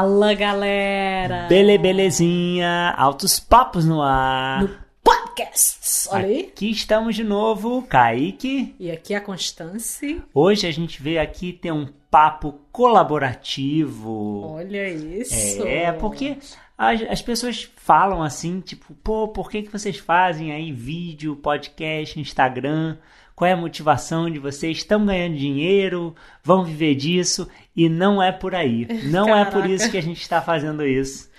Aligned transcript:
Fala 0.00 0.32
galera! 0.32 1.46
Bele, 1.46 1.76
belezinha! 1.76 2.94
Altos 2.96 3.38
papos 3.38 3.84
no 3.84 4.00
ar! 4.00 4.62
No 4.62 4.70
podcast! 5.04 6.08
Olha 6.08 6.24
aí! 6.24 6.40
Aqui 6.40 6.70
estamos 6.70 7.14
de 7.14 7.22
novo, 7.22 7.82
Kaique. 7.82 8.74
E 8.80 8.90
aqui 8.90 9.12
é 9.12 9.18
a 9.18 9.20
Constance. 9.20 10.22
Hoje 10.32 10.66
a 10.66 10.70
gente 10.70 11.02
veio 11.02 11.20
aqui 11.20 11.52
ter 11.52 11.70
um 11.70 11.86
papo 12.10 12.60
colaborativo. 12.72 14.54
Olha 14.54 14.88
isso! 14.88 15.66
É, 15.66 15.92
porque 15.92 16.38
as, 16.78 17.02
as 17.02 17.20
pessoas 17.20 17.70
falam 17.76 18.22
assim, 18.22 18.60
tipo, 18.60 18.94
pô, 19.04 19.28
por 19.28 19.50
que, 19.50 19.64
que 19.64 19.70
vocês 19.70 19.98
fazem 19.98 20.50
aí 20.50 20.72
vídeo, 20.72 21.36
podcast, 21.36 22.18
Instagram? 22.18 22.96
Qual 23.40 23.48
é 23.48 23.52
a 23.54 23.56
motivação 23.56 24.28
de 24.28 24.38
vocês? 24.38 24.76
Estão 24.76 25.06
ganhando 25.06 25.34
dinheiro? 25.34 26.14
Vão 26.44 26.62
viver 26.62 26.94
disso? 26.94 27.48
E 27.74 27.88
não 27.88 28.22
é 28.22 28.30
por 28.30 28.54
aí. 28.54 28.86
Não 29.04 29.28
Caraca. 29.28 29.48
é 29.48 29.50
por 29.50 29.70
isso 29.70 29.90
que 29.90 29.96
a 29.96 30.02
gente 30.02 30.20
está 30.20 30.42
fazendo 30.42 30.86
isso. 30.86 31.30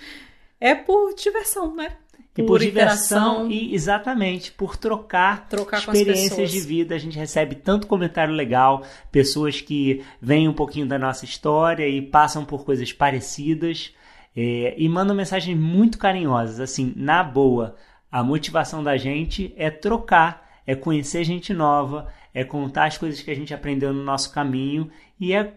É 0.60 0.74
por 0.74 1.14
diversão, 1.14 1.72
né? 1.76 1.92
E 2.36 2.42
por 2.42 2.58
diversão 2.58 3.48
e 3.48 3.72
exatamente 3.72 4.50
por 4.50 4.76
trocar, 4.76 5.46
Trocar 5.48 5.78
experiências 5.78 6.50
de 6.50 6.58
vida. 6.58 6.96
A 6.96 6.98
gente 6.98 7.16
recebe 7.16 7.54
tanto 7.54 7.86
comentário 7.86 8.34
legal, 8.34 8.82
pessoas 9.12 9.60
que 9.60 10.04
veem 10.20 10.48
um 10.48 10.52
pouquinho 10.52 10.86
da 10.86 10.98
nossa 10.98 11.24
história 11.24 11.86
e 11.86 12.02
passam 12.02 12.44
por 12.44 12.64
coisas 12.64 12.92
parecidas 12.92 13.94
é, 14.36 14.74
e 14.76 14.88
mandam 14.88 15.14
mensagens 15.14 15.56
muito 15.56 15.98
carinhosas. 15.98 16.58
Assim, 16.58 16.92
na 16.96 17.22
boa, 17.22 17.76
a 18.10 18.24
motivação 18.24 18.82
da 18.82 18.96
gente 18.96 19.54
é 19.56 19.70
trocar, 19.70 20.50
é 20.72 20.76
conhecer 20.76 21.22
gente 21.24 21.52
nova, 21.52 22.12
é 22.32 22.44
contar 22.44 22.86
as 22.86 22.96
coisas 22.96 23.20
que 23.20 23.30
a 23.30 23.34
gente 23.34 23.52
aprendeu 23.52 23.92
no 23.92 24.02
nosso 24.02 24.32
caminho 24.32 24.90
e 25.20 25.32
é 25.32 25.54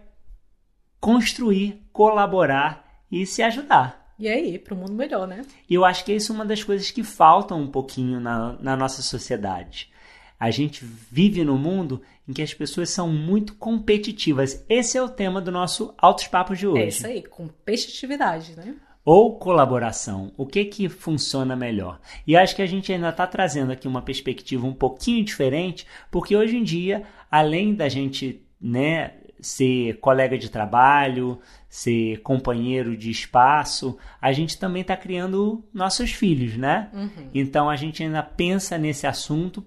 construir, 1.00 1.82
colaborar 1.92 3.02
e 3.10 3.24
se 3.24 3.42
ajudar. 3.42 4.14
E 4.18 4.28
aí, 4.28 4.58
pro 4.58 4.76
mundo 4.76 4.92
melhor, 4.92 5.26
né? 5.26 5.44
E 5.68 5.74
eu 5.74 5.84
acho 5.84 6.04
que 6.04 6.12
isso 6.12 6.32
é 6.32 6.34
uma 6.34 6.44
das 6.44 6.62
coisas 6.62 6.90
que 6.90 7.02
faltam 7.02 7.60
um 7.60 7.70
pouquinho 7.70 8.20
na, 8.20 8.52
na 8.60 8.76
nossa 8.76 9.02
sociedade. 9.02 9.90
A 10.38 10.50
gente 10.50 10.84
vive 10.84 11.44
num 11.44 11.58
mundo 11.58 12.02
em 12.28 12.32
que 12.32 12.42
as 12.42 12.52
pessoas 12.52 12.90
são 12.90 13.10
muito 13.10 13.54
competitivas. 13.54 14.64
Esse 14.68 14.98
é 14.98 15.02
o 15.02 15.08
tema 15.08 15.40
do 15.40 15.50
nosso 15.50 15.94
Altos 15.96 16.26
Papos 16.26 16.58
de 16.58 16.66
hoje. 16.66 16.82
É 16.82 16.88
isso 16.88 17.06
aí, 17.06 17.22
competitividade, 17.22 18.54
né? 18.56 18.74
Ou 19.06 19.38
colaboração. 19.38 20.32
O 20.36 20.44
que 20.44 20.64
que 20.64 20.88
funciona 20.88 21.54
melhor? 21.54 22.00
E 22.26 22.36
acho 22.36 22.56
que 22.56 22.60
a 22.60 22.66
gente 22.66 22.92
ainda 22.92 23.08
está 23.10 23.24
trazendo 23.26 23.70
aqui 23.70 23.86
uma 23.86 24.02
perspectiva 24.02 24.66
um 24.66 24.74
pouquinho 24.74 25.24
diferente, 25.24 25.86
porque 26.10 26.36
hoje 26.36 26.56
em 26.56 26.64
dia, 26.64 27.04
além 27.30 27.72
da 27.72 27.88
gente 27.88 28.42
né, 28.60 29.12
ser 29.40 29.98
colega 30.00 30.36
de 30.36 30.50
trabalho, 30.50 31.38
ser 31.68 32.20
companheiro 32.22 32.96
de 32.96 33.08
espaço, 33.10 33.96
a 34.20 34.32
gente 34.32 34.58
também 34.58 34.82
está 34.82 34.96
criando 34.96 35.64
nossos 35.72 36.10
filhos, 36.10 36.56
né? 36.56 36.90
Uhum. 36.92 37.30
Então 37.32 37.70
a 37.70 37.76
gente 37.76 38.02
ainda 38.02 38.24
pensa 38.24 38.76
nesse 38.76 39.06
assunto 39.06 39.64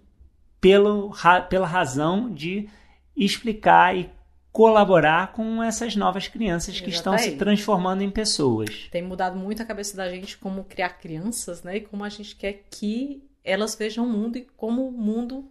pelo, 0.60 1.08
ra- 1.08 1.42
pela 1.42 1.66
razão 1.66 2.30
de 2.30 2.68
explicar 3.16 3.96
e 3.96 4.10
colaborar 4.52 5.32
com 5.32 5.62
essas 5.62 5.96
novas 5.96 6.28
crianças 6.28 6.80
que 6.80 6.90
estão 6.90 7.18
se 7.18 7.34
transformando 7.34 8.02
em 8.02 8.10
pessoas. 8.10 8.88
Tem 8.92 9.02
mudado 9.02 9.38
muito 9.38 9.62
a 9.62 9.66
cabeça 9.66 9.96
da 9.96 10.10
gente 10.10 10.38
como 10.38 10.64
criar 10.64 10.90
crianças, 10.90 11.64
né? 11.64 11.78
E 11.78 11.82
como 11.82 12.04
a 12.04 12.10
gente 12.10 12.36
quer 12.36 12.66
que 12.70 13.24
elas 13.44 13.76
vejam 13.76 14.06
o 14.06 14.10
mundo 14.10 14.38
e 14.38 14.48
como 14.58 14.88
o 14.88 14.92
mundo 14.92 15.50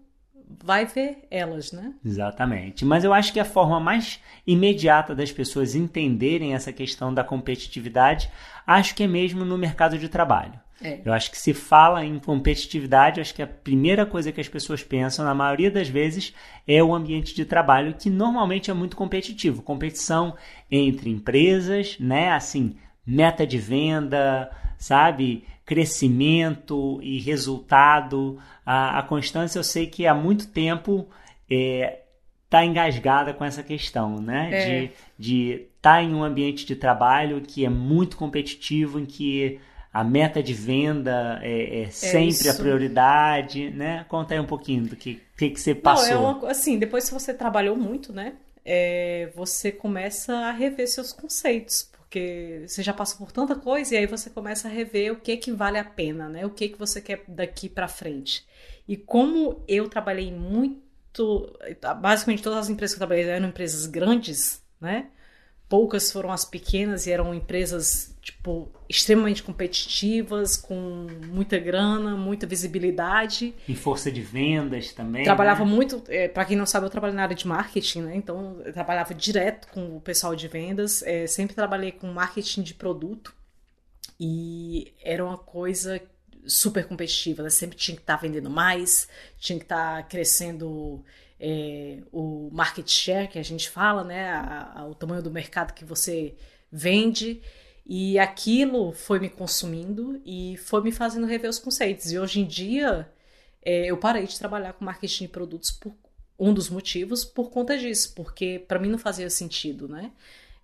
vai 0.62 0.86
ver 0.86 1.26
elas, 1.30 1.72
né? 1.72 1.94
Exatamente. 2.04 2.84
Mas 2.84 3.04
eu 3.04 3.12
acho 3.12 3.32
que 3.32 3.40
a 3.40 3.44
forma 3.44 3.78
mais 3.78 4.20
imediata 4.46 5.14
das 5.14 5.30
pessoas 5.30 5.74
entenderem 5.74 6.54
essa 6.54 6.72
questão 6.72 7.12
da 7.12 7.22
competitividade, 7.22 8.30
acho 8.66 8.94
que 8.94 9.02
é 9.02 9.06
mesmo 9.06 9.44
no 9.44 9.58
mercado 9.58 9.98
de 9.98 10.08
trabalho. 10.08 10.58
É. 10.82 11.00
Eu 11.04 11.12
acho 11.12 11.30
que 11.30 11.38
se 11.38 11.52
fala 11.52 12.04
em 12.04 12.18
competitividade, 12.18 13.20
acho 13.20 13.34
que 13.34 13.42
a 13.42 13.46
primeira 13.46 14.06
coisa 14.06 14.30
que 14.30 14.40
as 14.40 14.48
pessoas 14.48 14.82
pensam, 14.82 15.24
na 15.24 15.34
maioria 15.34 15.70
das 15.70 15.88
vezes, 15.88 16.34
é 16.66 16.82
o 16.82 16.94
ambiente 16.94 17.34
de 17.34 17.44
trabalho, 17.44 17.94
que 17.94 18.08
normalmente 18.08 18.70
é 18.70 18.74
muito 18.74 18.96
competitivo. 18.96 19.62
Competição 19.62 20.36
entre 20.70 21.10
empresas, 21.10 21.96
né? 21.98 22.30
Assim, 22.32 22.76
meta 23.06 23.46
de 23.46 23.58
venda, 23.58 24.50
sabe? 24.78 25.44
Crescimento 25.66 27.00
e 27.02 27.18
resultado. 27.18 28.38
A, 28.64 29.00
a 29.00 29.02
Constância, 29.02 29.58
eu 29.58 29.64
sei 29.64 29.86
que 29.86 30.06
há 30.06 30.14
muito 30.14 30.48
tempo 30.48 31.08
é, 31.50 32.02
tá 32.48 32.64
engasgada 32.64 33.34
com 33.34 33.44
essa 33.44 33.62
questão, 33.62 34.20
né? 34.20 34.50
É. 34.52 34.80
De 34.80 34.90
de 35.18 35.66
estar 35.76 36.02
em 36.02 36.14
um 36.14 36.22
ambiente 36.22 36.64
de 36.64 36.76
trabalho 36.76 37.40
que 37.40 37.64
é 37.64 37.68
muito 37.68 38.16
competitivo, 38.16 39.00
em 39.00 39.04
que 39.04 39.58
a 39.92 40.04
meta 40.04 40.42
de 40.42 40.54
venda 40.54 41.38
é, 41.42 41.82
é 41.82 41.90
sempre 41.90 42.48
a 42.48 42.52
isso. 42.52 42.58
prioridade, 42.58 43.70
né? 43.70 44.04
Conta 44.08 44.34
aí 44.34 44.40
um 44.40 44.46
pouquinho 44.46 44.84
do 44.84 44.96
que, 44.96 45.20
que, 45.36 45.50
que 45.50 45.60
você 45.60 45.74
passou. 45.74 46.14
Não, 46.14 46.30
é 46.30 46.34
uma, 46.34 46.50
assim, 46.50 46.78
depois 46.78 47.08
que 47.08 47.14
você 47.14 47.32
trabalhou 47.32 47.76
muito, 47.76 48.12
né? 48.12 48.34
é, 48.70 49.30
você 49.34 49.72
começa 49.72 50.34
a 50.34 50.52
rever 50.52 50.86
seus 50.86 51.10
conceitos, 51.10 51.90
porque 51.96 52.64
você 52.66 52.82
já 52.82 52.92
passou 52.92 53.16
por 53.16 53.32
tanta 53.32 53.54
coisa 53.54 53.94
e 53.94 53.96
aí 53.96 54.06
você 54.06 54.28
começa 54.28 54.68
a 54.68 54.70
rever 54.70 55.10
o 55.10 55.16
que 55.16 55.38
que 55.38 55.50
vale 55.50 55.78
a 55.78 55.84
pena, 55.84 56.28
né? 56.28 56.44
O 56.44 56.50
que 56.50 56.68
que 56.68 56.78
você 56.78 57.00
quer 57.00 57.24
daqui 57.26 57.66
pra 57.66 57.88
frente. 57.88 58.46
E 58.86 58.94
como 58.94 59.64
eu 59.66 59.88
trabalhei 59.88 60.30
muito, 60.30 61.50
basicamente 61.98 62.42
todas 62.42 62.58
as 62.58 62.68
empresas 62.68 62.94
que 62.94 63.02
eu 63.02 63.06
trabalhei 63.06 63.30
eram 63.30 63.48
empresas 63.48 63.86
grandes, 63.86 64.62
né? 64.78 65.06
Poucas 65.68 66.10
foram 66.10 66.32
as 66.32 66.44
pequenas 66.44 67.06
e 67.06 67.10
eram 67.10 67.34
empresas, 67.34 68.16
tipo, 68.22 68.70
extremamente 68.88 69.42
competitivas, 69.42 70.56
com 70.56 71.06
muita 71.26 71.58
grana, 71.58 72.16
muita 72.16 72.46
visibilidade. 72.46 73.54
E 73.68 73.74
força 73.74 74.10
de 74.10 74.22
vendas 74.22 74.92
também. 74.92 75.24
Trabalhava 75.24 75.64
né? 75.64 75.70
muito, 75.70 76.02
é, 76.08 76.26
para 76.26 76.46
quem 76.46 76.56
não 76.56 76.64
sabe, 76.64 76.86
eu 76.86 76.90
trabalho 76.90 77.12
na 77.12 77.22
área 77.22 77.36
de 77.36 77.46
marketing, 77.46 78.00
né? 78.02 78.16
Então 78.16 78.60
eu 78.64 78.72
trabalhava 78.72 79.12
direto 79.12 79.68
com 79.68 79.96
o 79.96 80.00
pessoal 80.00 80.34
de 80.34 80.48
vendas, 80.48 81.02
é, 81.02 81.26
sempre 81.26 81.54
trabalhei 81.54 81.92
com 81.92 82.06
marketing 82.06 82.62
de 82.62 82.72
produto 82.72 83.34
e 84.18 84.94
era 85.02 85.24
uma 85.24 85.36
coisa 85.36 86.00
super 86.46 86.86
competitiva, 86.86 87.42
né? 87.42 87.50
Sempre 87.50 87.76
tinha 87.76 87.94
que 87.94 88.02
estar 88.02 88.16
vendendo 88.16 88.48
mais, 88.48 89.06
tinha 89.38 89.58
que 89.58 89.64
estar 89.64 90.08
crescendo 90.08 91.04
é, 91.40 91.98
o 92.12 92.48
market 92.52 92.88
share 92.90 93.28
que 93.28 93.38
a 93.38 93.42
gente 93.42 93.68
fala, 93.70 94.02
né? 94.04 94.30
A- 94.30 94.72
a- 94.76 94.86
o 94.86 94.94
tamanho 94.94 95.22
do 95.22 95.30
mercado 95.30 95.72
que 95.74 95.84
você 95.84 96.34
vende. 96.70 97.40
E 97.86 98.18
aquilo 98.18 98.92
foi 98.92 99.18
me 99.18 99.30
consumindo 99.30 100.20
e 100.24 100.56
foi 100.58 100.82
me 100.82 100.92
fazendo 100.92 101.26
rever 101.26 101.48
os 101.48 101.58
conceitos. 101.58 102.12
E 102.12 102.18
hoje 102.18 102.40
em 102.40 102.46
dia 102.46 103.10
é, 103.62 103.86
eu 103.86 103.96
parei 103.96 104.26
de 104.26 104.38
trabalhar 104.38 104.72
com 104.74 104.84
marketing 104.84 105.24
de 105.24 105.28
produtos 105.30 105.70
por 105.70 105.94
um 106.38 106.52
dos 106.54 106.68
motivos 106.70 107.24
por 107.24 107.50
conta 107.50 107.76
disso, 107.76 108.12
porque 108.14 108.64
para 108.68 108.78
mim 108.78 108.88
não 108.88 108.98
fazia 108.98 109.28
sentido, 109.30 109.88
né? 109.88 110.12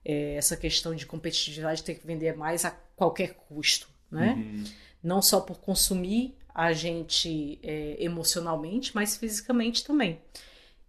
É, 0.04 0.34
essa 0.36 0.56
questão 0.56 0.94
de 0.94 1.06
competitividade 1.06 1.82
ter 1.82 1.94
que 1.94 2.06
vender 2.06 2.36
mais 2.36 2.64
a 2.64 2.70
qualquer 2.94 3.34
custo, 3.34 3.88
né? 4.10 4.34
Uhum. 4.34 4.64
Não 5.02 5.22
só 5.22 5.40
por 5.40 5.58
consumir 5.58 6.34
a 6.54 6.72
gente 6.72 7.58
é, 7.62 7.96
emocionalmente, 7.98 8.94
mas 8.94 9.16
fisicamente 9.16 9.82
também. 9.84 10.20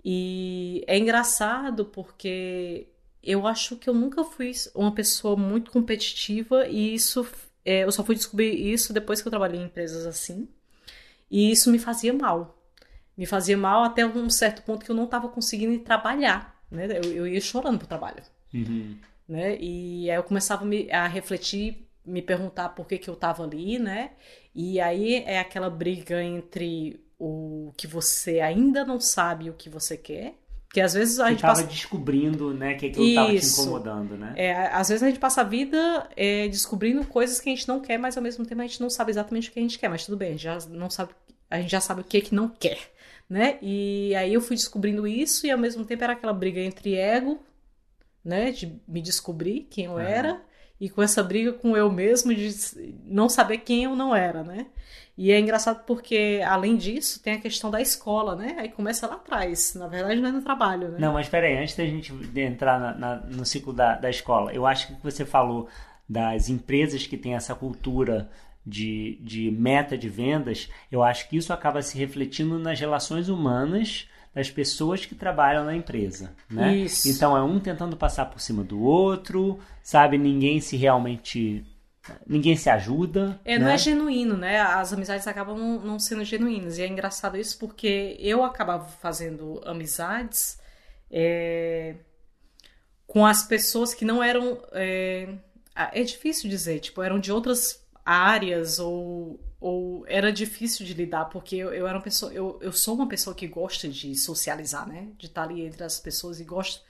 E 0.05 0.83
é 0.87 0.97
engraçado 0.99 1.85
porque 1.87 2.87
eu 3.23 3.47
acho 3.47 3.77
que 3.77 3.89
eu 3.89 3.95
nunca 3.95 4.23
fui 4.23 4.51
uma 4.75 4.93
pessoa 4.93 5.35
muito 5.37 5.71
competitiva 5.71 6.67
e 6.67 6.93
isso 6.95 7.27
é, 7.65 7.83
eu 7.85 7.91
só 7.91 8.03
fui 8.05 8.15
descobrir 8.15 8.53
isso 8.55 8.93
depois 8.93 9.21
que 9.21 9.27
eu 9.27 9.31
trabalhei 9.31 9.59
em 9.59 9.65
empresas 9.65 10.05
assim. 10.07 10.47
E 11.29 11.51
isso 11.51 11.71
me 11.71 11.79
fazia 11.79 12.13
mal. 12.13 12.57
Me 13.17 13.25
fazia 13.25 13.57
mal 13.57 13.83
até 13.83 14.05
um 14.05 14.29
certo 14.29 14.63
ponto 14.63 14.85
que 14.85 14.91
eu 14.91 14.95
não 14.95 15.05
estava 15.05 15.29
conseguindo 15.29 15.79
trabalhar, 15.83 16.61
né? 16.71 16.87
Eu, 17.03 17.13
eu 17.13 17.27
ia 17.27 17.41
chorando 17.41 17.79
pro 17.79 17.87
trabalho, 17.87 18.23
Uhum. 18.53 18.97
né? 19.27 19.57
E 19.59 20.09
aí 20.09 20.17
eu 20.17 20.23
começava 20.23 20.63
a, 20.63 20.65
me- 20.67 20.91
a 20.91 21.07
refletir, 21.07 21.87
me 22.05 22.21
perguntar 22.21 22.69
por 22.69 22.87
que 22.87 22.97
que 22.97 23.09
eu 23.09 23.13
estava 23.15 23.43
ali, 23.43 23.79
né? 23.79 24.11
E 24.53 24.79
aí 24.79 25.15
é 25.25 25.39
aquela 25.39 25.69
briga 25.69 26.21
entre 26.23 26.99
o 27.19 27.73
que 27.77 27.87
você 27.87 28.39
ainda 28.39 28.85
não 28.85 28.99
sabe 28.99 29.49
o 29.49 29.53
que 29.53 29.69
você 29.69 29.97
quer, 29.97 30.35
que 30.75 30.81
às 30.81 30.93
vezes 30.93 31.19
a 31.19 31.23
Você 31.23 31.29
gente 31.29 31.37
estava 31.37 31.53
passa 31.53 31.67
descobrindo, 31.67 32.53
né, 32.53 32.73
que 32.73 32.87
aquilo 32.87 33.05
estava 33.05 33.29
te 33.29 33.35
Isso. 33.37 33.61
incomodando, 33.61 34.17
né? 34.17 34.33
é, 34.35 34.53
às 34.67 34.89
vezes 34.89 35.01
a 35.03 35.07
gente 35.07 35.19
passa 35.19 35.39
a 35.39 35.43
vida 35.45 36.09
é, 36.17 36.49
descobrindo 36.49 37.05
coisas 37.07 37.39
que 37.39 37.49
a 37.49 37.55
gente 37.55 37.67
não 37.67 37.79
quer, 37.79 37.97
mas 37.97 38.17
ao 38.17 38.23
mesmo 38.23 38.45
tempo 38.45 38.61
a 38.61 38.67
gente 38.67 38.81
não 38.81 38.89
sabe 38.89 39.11
exatamente 39.11 39.49
o 39.49 39.53
que 39.53 39.59
a 39.59 39.61
gente 39.61 39.79
quer. 39.79 39.87
Mas 39.87 40.05
tudo 40.05 40.17
bem, 40.17 40.29
a 40.29 40.31
gente 40.31 40.43
já 40.43 40.59
não 40.69 40.89
sabe, 40.89 41.13
a 41.49 41.61
gente 41.61 41.71
já 41.71 41.79
sabe 41.79 42.01
o 42.01 42.03
que 42.03 42.19
que 42.19 42.35
não 42.35 42.49
quer, 42.49 42.77
né? 43.29 43.57
E 43.61 44.13
aí 44.15 44.33
eu 44.33 44.41
fui 44.41 44.57
descobrindo 44.57 45.07
isso 45.07 45.47
e 45.47 45.51
ao 45.51 45.57
mesmo 45.57 45.85
tempo 45.85 46.03
era 46.03 46.11
aquela 46.11 46.33
briga 46.33 46.59
entre 46.59 46.95
ego, 46.95 47.39
né, 48.23 48.51
de 48.51 48.77
me 48.85 49.01
descobrir 49.01 49.67
quem 49.69 49.85
eu 49.85 49.97
era 49.97 50.41
e 50.79 50.89
com 50.89 51.01
essa 51.01 51.23
briga 51.23 51.53
com 51.53 51.75
eu 51.75 51.91
mesmo 51.91 52.33
de 52.33 52.49
não 53.05 53.29
saber 53.29 53.59
quem 53.59 53.83
eu 53.85 53.95
não 53.95 54.15
era, 54.15 54.43
né? 54.43 54.67
E 55.17 55.31
é 55.31 55.39
engraçado 55.39 55.85
porque, 55.85 56.41
além 56.45 56.75
disso, 56.75 57.23
tem 57.23 57.33
a 57.33 57.39
questão 57.39 57.71
da 57.71 57.79
escola, 57.79 58.35
né? 58.35 58.55
Aí 58.59 58.67
começa 58.69 59.07
lá 59.07 59.15
atrás. 59.15 59.73
Na 59.73 59.87
verdade, 59.87 60.19
não 60.19 60.27
é 60.27 60.31
no 60.33 60.41
trabalho, 60.41 60.89
né? 60.89 60.97
Não, 60.99 61.13
mas 61.13 61.29
peraí, 61.29 61.57
antes 61.57 61.75
da 61.75 61.85
gente 61.85 62.13
entrar 62.35 62.77
na- 62.79 62.93
na- 62.93 63.15
no 63.27 63.45
ciclo 63.45 63.71
da, 63.71 63.95
da 63.95 64.09
escola, 64.09 64.51
eu 64.53 64.65
acho 64.65 64.87
que 64.87 65.01
você 65.01 65.23
falou 65.23 65.69
das 66.07 66.49
empresas 66.49 67.07
que 67.07 67.15
têm 67.15 67.33
essa 67.33 67.55
cultura 67.55 68.29
de, 68.65 69.17
de 69.21 69.49
meta 69.51 69.97
de 69.97 70.09
vendas, 70.09 70.69
eu 70.91 71.01
acho 71.01 71.29
que 71.29 71.37
isso 71.37 71.53
acaba 71.53 71.81
se 71.81 71.97
refletindo 71.97 72.59
nas 72.59 72.77
relações 72.79 73.29
humanas 73.29 74.09
das 74.35 74.51
pessoas 74.51 75.05
que 75.05 75.15
trabalham 75.15 75.63
na 75.63 75.73
empresa, 75.73 76.33
né? 76.51 76.75
Isso. 76.75 77.07
Então 77.07 77.37
é 77.37 77.41
um 77.41 77.57
tentando 77.57 77.95
passar 77.95 78.25
por 78.25 78.41
cima 78.41 78.65
do 78.65 78.81
outro, 78.81 79.57
sabe? 79.81 80.17
Ninguém 80.17 80.59
se 80.59 80.75
realmente 80.75 81.65
ninguém 82.27 82.57
se 82.57 82.69
ajuda. 82.69 83.39
É, 83.45 83.57
né? 83.57 83.65
não 83.65 83.71
é 83.71 83.77
genuíno, 83.77 84.35
né? 84.35 84.59
As 84.59 84.91
amizades 84.91 85.25
acabam 85.25 85.57
não, 85.57 85.79
não 85.79 85.99
sendo 85.99 86.25
genuínas. 86.25 86.77
E 86.77 86.81
é 86.81 86.87
engraçado 86.87 87.37
isso 87.37 87.57
porque 87.57 88.17
eu 88.19 88.43
acabava 88.43 88.85
fazendo 88.85 89.61
amizades 89.65 90.59
é, 91.09 91.95
com 93.07 93.25
as 93.25 93.43
pessoas 93.43 93.93
que 93.93 94.03
não 94.03 94.21
eram. 94.21 94.61
É, 94.73 95.29
é 95.73 96.03
difícil 96.03 96.49
dizer, 96.49 96.79
tipo, 96.79 97.01
eram 97.01 97.19
de 97.19 97.31
outras 97.31 97.81
áreas 98.05 98.79
ou, 98.79 99.39
ou 99.65 100.05
era 100.07 100.31
difícil 100.31 100.85
de 100.85 100.93
lidar, 100.93 101.25
porque 101.25 101.55
eu, 101.55 101.73
eu 101.73 101.87
era 101.87 101.97
uma 101.97 102.03
pessoa. 102.03 102.31
Eu, 102.31 102.59
eu 102.61 102.71
sou 102.71 102.93
uma 102.93 103.07
pessoa 103.07 103.35
que 103.35 103.47
gosta 103.47 103.87
de 103.87 104.13
socializar, 104.13 104.87
né? 104.87 105.07
De 105.17 105.25
estar 105.25 105.41
ali 105.41 105.65
entre 105.65 105.83
as 105.83 105.99
pessoas 105.99 106.39
e 106.39 106.43
gosto 106.43 106.83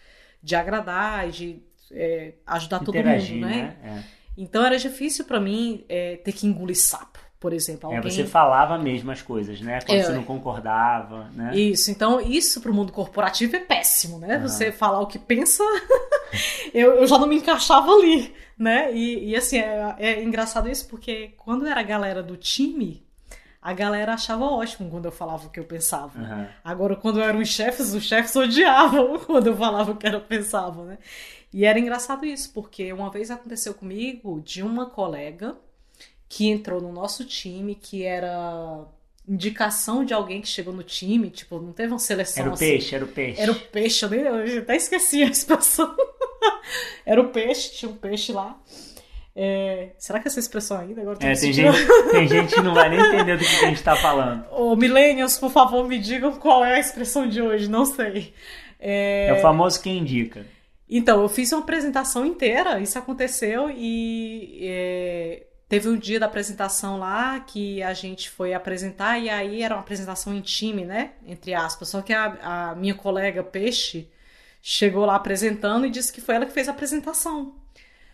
de 0.43 0.57
agradar 0.57 1.25
e 1.25 1.31
de 1.31 1.63
é, 1.89 2.33
ajudar 2.45 2.79
todo 2.79 2.97
Interagir, 2.97 3.35
mundo, 3.35 3.47
né? 3.47 3.77
É. 3.81 4.03
Então 4.37 4.65
era 4.65 4.77
difícil 4.77 5.23
pra 5.23 5.39
mim 5.39 5.85
é, 5.87 6.17
ter 6.17 6.33
que 6.33 6.45
engolir 6.45 6.77
sapo, 6.77 7.17
por 7.39 7.53
exemplo. 7.53 7.93
É, 7.93 7.95
Alguém... 7.95 8.11
você 8.11 8.25
falava 8.25 8.77
mesmo 8.77 9.09
as 9.09 9.21
coisas, 9.21 9.61
né? 9.61 9.79
Quando 9.79 9.97
É, 9.97 10.03
você 10.03 10.11
é. 10.11 10.15
não 10.15 10.25
concordava, 10.25 11.29
né? 11.33 11.55
Isso, 11.55 11.89
então 11.91 12.19
isso 12.19 12.59
pro 12.59 12.73
mundo 12.73 12.91
corporativo 12.91 13.55
é 13.55 13.59
péssimo, 13.61 14.19
né? 14.19 14.35
Aham. 14.35 14.49
Você 14.49 14.73
falar 14.73 14.99
o 14.99 15.07
que 15.07 15.17
pensa, 15.17 15.63
eu, 16.73 16.95
eu 16.95 17.07
já 17.07 17.17
não 17.17 17.27
me 17.27 17.37
encaixava 17.37 17.89
ali, 17.89 18.35
né? 18.57 18.93
E, 18.93 19.29
e, 19.29 19.35
assim, 19.35 19.57
é, 19.57 19.95
é 19.97 20.23
engraçado 20.23 20.69
isso 20.69 20.87
porque 20.87 21.33
quando 21.37 21.67
era 21.67 21.79
a 21.79 21.83
galera 21.83 22.23
do 22.23 22.37
time, 22.37 23.05
a 23.61 23.73
galera 23.73 24.13
achava 24.13 24.45
ótimo 24.45 24.89
quando 24.89 25.05
eu 25.05 25.11
falava 25.11 25.47
o 25.47 25.49
que 25.49 25.59
eu 25.59 25.65
pensava. 25.65 26.19
Aham. 26.19 26.47
Agora, 26.63 26.95
quando 26.95 27.19
eram 27.21 27.39
os 27.39 27.49
chefes, 27.49 27.93
os 27.93 28.03
chefes 28.03 28.35
odiavam 28.35 29.19
quando 29.25 29.47
eu 29.47 29.57
falava 29.57 29.91
o 29.91 29.97
que 29.97 30.07
eu 30.07 30.21
pensava, 30.21 30.83
né? 30.83 30.97
E 31.51 31.65
era 31.65 31.79
engraçado 31.79 32.25
isso, 32.25 32.51
porque 32.53 32.91
uma 32.91 33.09
vez 33.09 33.31
aconteceu 33.31 33.73
comigo 33.73 34.41
de 34.41 34.61
uma 34.61 34.87
colega 34.87 35.55
que 36.27 36.47
entrou 36.47 36.81
no 36.81 36.91
nosso 36.91 37.23
time, 37.23 37.75
que 37.75 38.03
era 38.03 38.85
indicação 39.27 40.05
de 40.05 40.13
alguém 40.13 40.41
que 40.41 40.47
chegou 40.47 40.73
no 40.73 40.83
time, 40.83 41.29
tipo, 41.29 41.59
não 41.59 41.73
teve 41.73 41.91
uma 41.91 41.99
seleção 41.99 42.43
Era 42.43 42.51
o 42.51 42.53
assim. 42.53 42.65
peixe, 42.65 42.95
era 42.95 43.05
o 43.05 43.07
peixe. 43.07 43.41
Era 43.41 43.51
o 43.51 43.55
peixe, 43.55 44.05
eu, 44.05 44.09
nem, 44.09 44.19
eu 44.21 44.61
até 44.61 44.75
esqueci 44.75 45.23
a 45.23 45.27
expressão. 45.27 45.95
era 47.05 47.21
o 47.21 47.29
peixe, 47.29 47.73
tinha 47.73 47.91
um 47.91 47.95
peixe 47.95 48.31
lá. 48.31 48.57
É, 49.37 49.89
será 49.97 50.19
que 50.19 50.29
essa 50.29 50.39
expressão 50.39 50.79
ainda? 50.79 51.01
Agora 51.01 51.17
tô 51.17 51.25
É, 51.25 51.33
tem, 51.33 51.51
gente, 51.51 51.77
tem 52.11 52.27
gente 52.27 52.55
que 52.55 52.61
não 52.61 52.73
vai 52.73 52.89
nem 52.89 52.99
entender 52.99 53.37
do 53.37 53.43
que 53.43 53.65
a 53.65 53.67
gente 53.67 53.83
tá 53.83 53.95
falando. 53.95 54.45
Ô, 54.51 54.75
millennials, 54.75 55.37
por 55.37 55.51
favor, 55.51 55.85
me 55.87 55.99
digam 55.99 56.33
qual 56.37 56.63
é 56.63 56.75
a 56.75 56.79
expressão 56.79 57.27
de 57.27 57.41
hoje, 57.41 57.69
não 57.69 57.85
sei. 57.85 58.33
É 58.79 59.33
o 59.37 59.41
famoso 59.41 59.81
quem 59.81 59.97
indica. 59.97 60.45
Então, 60.89 61.21
eu 61.21 61.27
fiz 61.27 61.51
uma 61.51 61.61
apresentação 61.61 62.25
inteira, 62.25 62.79
isso 62.79 62.97
aconteceu 62.97 63.69
e 63.69 64.59
é, 64.61 65.43
teve 65.67 65.89
um 65.89 65.97
dia 65.97 66.19
da 66.19 66.27
apresentação 66.27 66.99
lá 66.99 67.39
que 67.39 67.81
a 67.81 67.93
gente 67.93 68.29
foi 68.29 68.53
apresentar 68.53 69.19
e 69.19 69.29
aí 69.29 69.63
era 69.63 69.75
uma 69.75 69.81
apresentação 69.81 70.33
em 70.33 70.41
time, 70.41 70.85
né? 70.85 71.11
Entre 71.25 71.53
aspas. 71.53 71.89
Só 71.89 72.01
que 72.01 72.13
a, 72.13 72.71
a 72.71 72.75
minha 72.75 72.93
colega 72.93 73.43
Peixe 73.43 74.07
chegou 74.67 75.05
lá 75.05 75.15
apresentando 75.15 75.85
e 75.85 75.91
disse 75.91 76.11
que 76.11 76.19
foi 76.19 76.33
ela 76.33 76.45
que 76.47 76.51
fez 76.51 76.67
a 76.67 76.71
apresentação. 76.71 77.53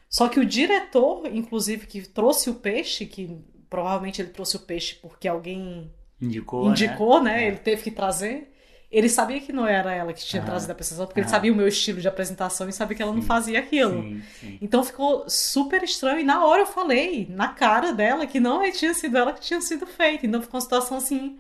Só 0.10 0.28
que 0.28 0.38
o 0.38 0.46
diretor, 0.46 1.26
inclusive, 1.34 1.88
que 1.88 2.02
trouxe 2.02 2.50
o 2.50 2.56
peixe, 2.56 3.06
que 3.06 3.40
provavelmente 3.70 4.22
ele 4.22 4.32
trouxe 4.32 4.58
o 4.58 4.60
peixe 4.60 4.96
porque 4.96 5.30
alguém 5.30 5.90
Indicou, 6.22 6.70
indicou, 6.70 7.24
né? 7.24 7.46
É. 7.46 7.48
Ele 7.48 7.58
teve 7.58 7.84
que 7.84 7.92
trazer. 7.92 8.54
Ele 8.92 9.08
sabia 9.08 9.40
que 9.40 9.54
não 9.54 9.66
era 9.66 9.94
ela 9.94 10.12
que 10.12 10.26
tinha 10.26 10.42
Aham. 10.42 10.52
trazido 10.52 10.72
a 10.72 10.74
apresentação, 10.74 11.06
porque 11.06 11.22
ele 11.22 11.26
Aham. 11.28 11.32
sabia 11.32 11.54
o 11.54 11.56
meu 11.56 11.68
estilo 11.70 12.02
de 12.02 12.08
apresentação 12.10 12.68
e 12.68 12.74
sabia 12.74 12.98
que 12.98 13.02
ela 13.02 13.14
não 13.14 13.22
Sim. 13.22 13.28
fazia 13.28 13.58
aquilo. 13.58 14.02
Sim, 14.04 14.22
sim. 14.42 14.58
Então 14.62 14.84
ficou 14.84 15.30
super 15.30 15.82
estranho. 15.84 16.20
E 16.20 16.24
na 16.24 16.46
hora 16.46 16.64
eu 16.64 16.68
falei, 16.68 17.28
na 17.30 17.48
cara 17.48 17.94
dela, 17.94 18.28
que 18.28 18.42
não 18.42 18.70
tinha 18.74 18.94
sido 18.94 19.18
ela 19.18 19.32
que 19.32 19.40
tinha 19.40 19.62
sido 19.62 19.88
feita. 19.88 20.26
Então 20.28 20.42
ficou 20.42 20.58
uma 20.58 20.62
situação 20.62 20.98
assim, 20.98 21.40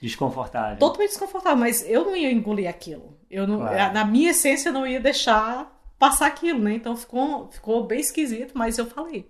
Desconfortável. 0.00 0.78
totalmente 0.78 1.10
desconfortável. 1.10 1.58
Mas 1.58 1.84
eu 1.88 2.04
não 2.04 2.16
ia 2.16 2.30
engolir 2.30 2.68
aquilo. 2.68 3.16
Eu 3.30 3.46
não, 3.46 3.58
Claro. 3.58 3.94
Na 3.94 4.04
minha 4.04 4.30
essência, 4.30 4.68
eu 4.68 4.72
não 4.72 4.86
ia 4.86 5.00
deixar 5.00 5.74
passar 5.98 6.26
aquilo, 6.26 6.58
né? 6.58 6.74
Então 6.74 6.96
ficou, 6.96 7.48
ficou 7.50 7.84
bem 7.84 8.00
esquisito, 8.00 8.52
mas 8.54 8.78
eu 8.78 8.86
falei. 8.86 9.28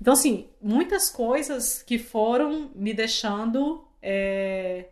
Então, 0.00 0.14
assim, 0.14 0.48
muitas 0.60 1.08
coisas 1.08 1.82
que 1.82 1.96
foram 1.96 2.70
me 2.74 2.92
deixando 2.92 3.84
é, 4.02 4.86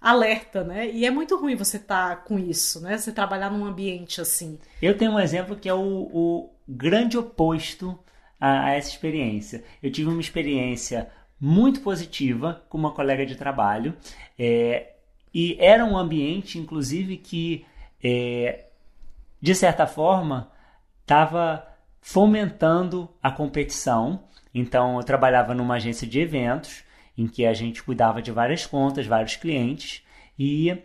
alerta, 0.00 0.62
né? 0.62 0.90
E 0.90 1.06
é 1.06 1.10
muito 1.10 1.36
ruim 1.36 1.56
você 1.56 1.78
estar 1.78 2.24
com 2.24 2.38
isso, 2.38 2.80
né? 2.80 2.98
Você 2.98 3.10
trabalhar 3.10 3.50
num 3.50 3.64
ambiente 3.64 4.20
assim. 4.20 4.58
Eu 4.82 4.96
tenho 4.96 5.12
um 5.12 5.20
exemplo 5.20 5.56
que 5.56 5.68
é 5.68 5.74
o, 5.74 6.10
o 6.12 6.50
grande 6.68 7.16
oposto 7.16 7.98
a, 8.38 8.66
a 8.66 8.70
essa 8.72 8.90
experiência. 8.90 9.64
Eu 9.82 9.90
tive 9.90 10.10
uma 10.10 10.20
experiência 10.20 11.10
muito 11.40 11.80
positiva 11.80 12.62
com 12.68 12.76
uma 12.76 12.92
colega 12.92 13.24
de 13.24 13.34
trabalho 13.34 13.96
é, 14.38 14.92
e 15.32 15.56
era 15.58 15.84
um 15.84 15.96
ambiente, 15.96 16.58
inclusive, 16.58 17.16
que 17.16 17.64
é, 18.02 18.66
de 19.40 19.54
certa 19.54 19.86
forma 19.86 20.50
estava 21.02 21.66
fomentando 22.00 23.08
a 23.22 23.30
competição. 23.30 24.24
Então, 24.54 24.96
eu 24.96 25.04
trabalhava 25.04 25.54
numa 25.54 25.76
agência 25.76 26.06
de 26.06 26.20
eventos 26.20 26.84
em 27.16 27.26
que 27.26 27.46
a 27.46 27.54
gente 27.54 27.82
cuidava 27.82 28.20
de 28.20 28.30
várias 28.30 28.66
contas, 28.66 29.06
vários 29.06 29.36
clientes 29.36 30.02
e 30.38 30.76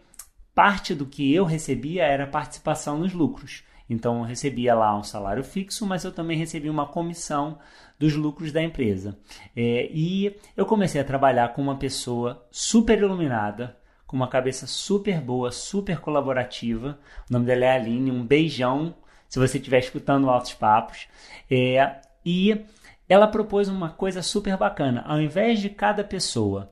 parte 0.54 0.96
do 0.96 1.06
que 1.06 1.34
eu 1.34 1.44
recebia 1.44 2.04
era 2.04 2.28
participação 2.28 2.98
nos 2.98 3.14
lucros. 3.14 3.64
Então 3.90 4.20
eu 4.20 4.24
recebia 4.24 4.74
lá 4.74 4.98
um 4.98 5.04
salário 5.04 5.44
fixo, 5.44 5.86
mas 5.86 6.04
eu 6.04 6.12
também 6.12 6.38
recebia 6.38 6.72
uma 6.72 6.88
comissão 6.88 7.60
dos 8.00 8.14
lucros 8.14 8.52
da 8.52 8.62
empresa. 8.62 9.18
É, 9.56 9.90
e 9.92 10.36
eu 10.56 10.66
comecei 10.66 11.00
a 11.00 11.06
trabalhar 11.06 11.54
com 11.54 11.62
uma 11.62 11.78
pessoa 11.78 12.46
super 12.52 12.98
iluminada, 12.98 13.78
com 14.08 14.16
uma 14.16 14.28
cabeça 14.28 14.68
super 14.68 15.22
boa, 15.22 15.52
super 15.52 16.00
colaborativa. 16.00 17.00
O 17.30 17.34
nome 17.34 17.46
dela 17.46 17.66
é 17.66 17.72
Aline. 17.72 18.12
Um 18.12 18.26
beijão 18.26 18.96
se 19.28 19.40
você 19.40 19.58
estiver 19.58 19.80
escutando 19.80 20.30
Altos 20.30 20.54
Papos. 20.54 21.08
É, 21.50 22.00
e 22.26 22.66
ela 23.08 23.28
propôs 23.28 23.68
uma 23.68 23.90
coisa 23.90 24.22
super 24.22 24.58
bacana. 24.58 25.04
Ao 25.06 25.22
invés 25.22 25.60
de 25.60 25.70
cada 25.70 26.04
pessoa 26.04 26.72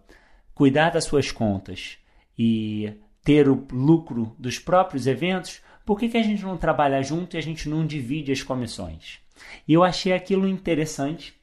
cuidar 0.53 0.91
das 0.91 1.05
suas 1.05 1.31
contas 1.31 1.97
e 2.37 2.93
ter 3.23 3.47
o 3.47 3.65
lucro 3.71 4.35
dos 4.37 4.59
próprios 4.59 5.07
eventos, 5.07 5.61
por 5.85 5.99
que, 5.99 6.09
que 6.09 6.17
a 6.17 6.23
gente 6.23 6.43
não 6.43 6.57
trabalha 6.57 7.01
junto 7.01 7.35
e 7.35 7.37
a 7.37 7.41
gente 7.41 7.67
não 7.67 7.85
divide 7.85 8.31
as 8.31 8.41
comissões? 8.41 9.19
E 9.67 9.73
eu 9.73 9.83
achei 9.83 10.13
aquilo 10.13 10.47
interessante. 10.47 11.33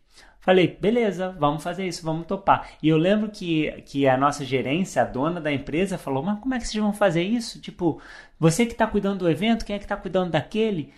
Falei, 0.41 0.79
beleza, 0.81 1.37
vamos 1.39 1.63
fazer 1.63 1.87
isso, 1.87 2.03
vamos 2.03 2.27
topar. 2.27 2.71
E 2.83 2.89
eu 2.89 2.97
lembro 2.97 3.31
que, 3.31 3.71
que 3.83 4.09
a 4.09 4.17
nossa 4.17 4.45
gerência, 4.45 5.03
a 5.03 5.05
dona 5.05 5.41
da 5.41 5.53
empresa, 5.53 5.99
falou: 5.99 6.23
Mas 6.23 6.41
como 6.41 6.55
é 6.55 6.59
que 6.59 6.67
vocês 6.67 6.83
vão 6.83 6.95
fazer 6.95 7.23
isso? 7.23 7.61
Tipo, 7.61 8.01
você 8.39 8.65
que 8.65 8.73
está 8.73 8.87
cuidando 8.87 9.19
do 9.19 9.31
evento, 9.31 9.67
quem 9.67 9.77
é 9.77 9.79
que 9.79 9.85
está 9.85 9.97
cuidando 9.97 10.31
daquele? 10.31 10.93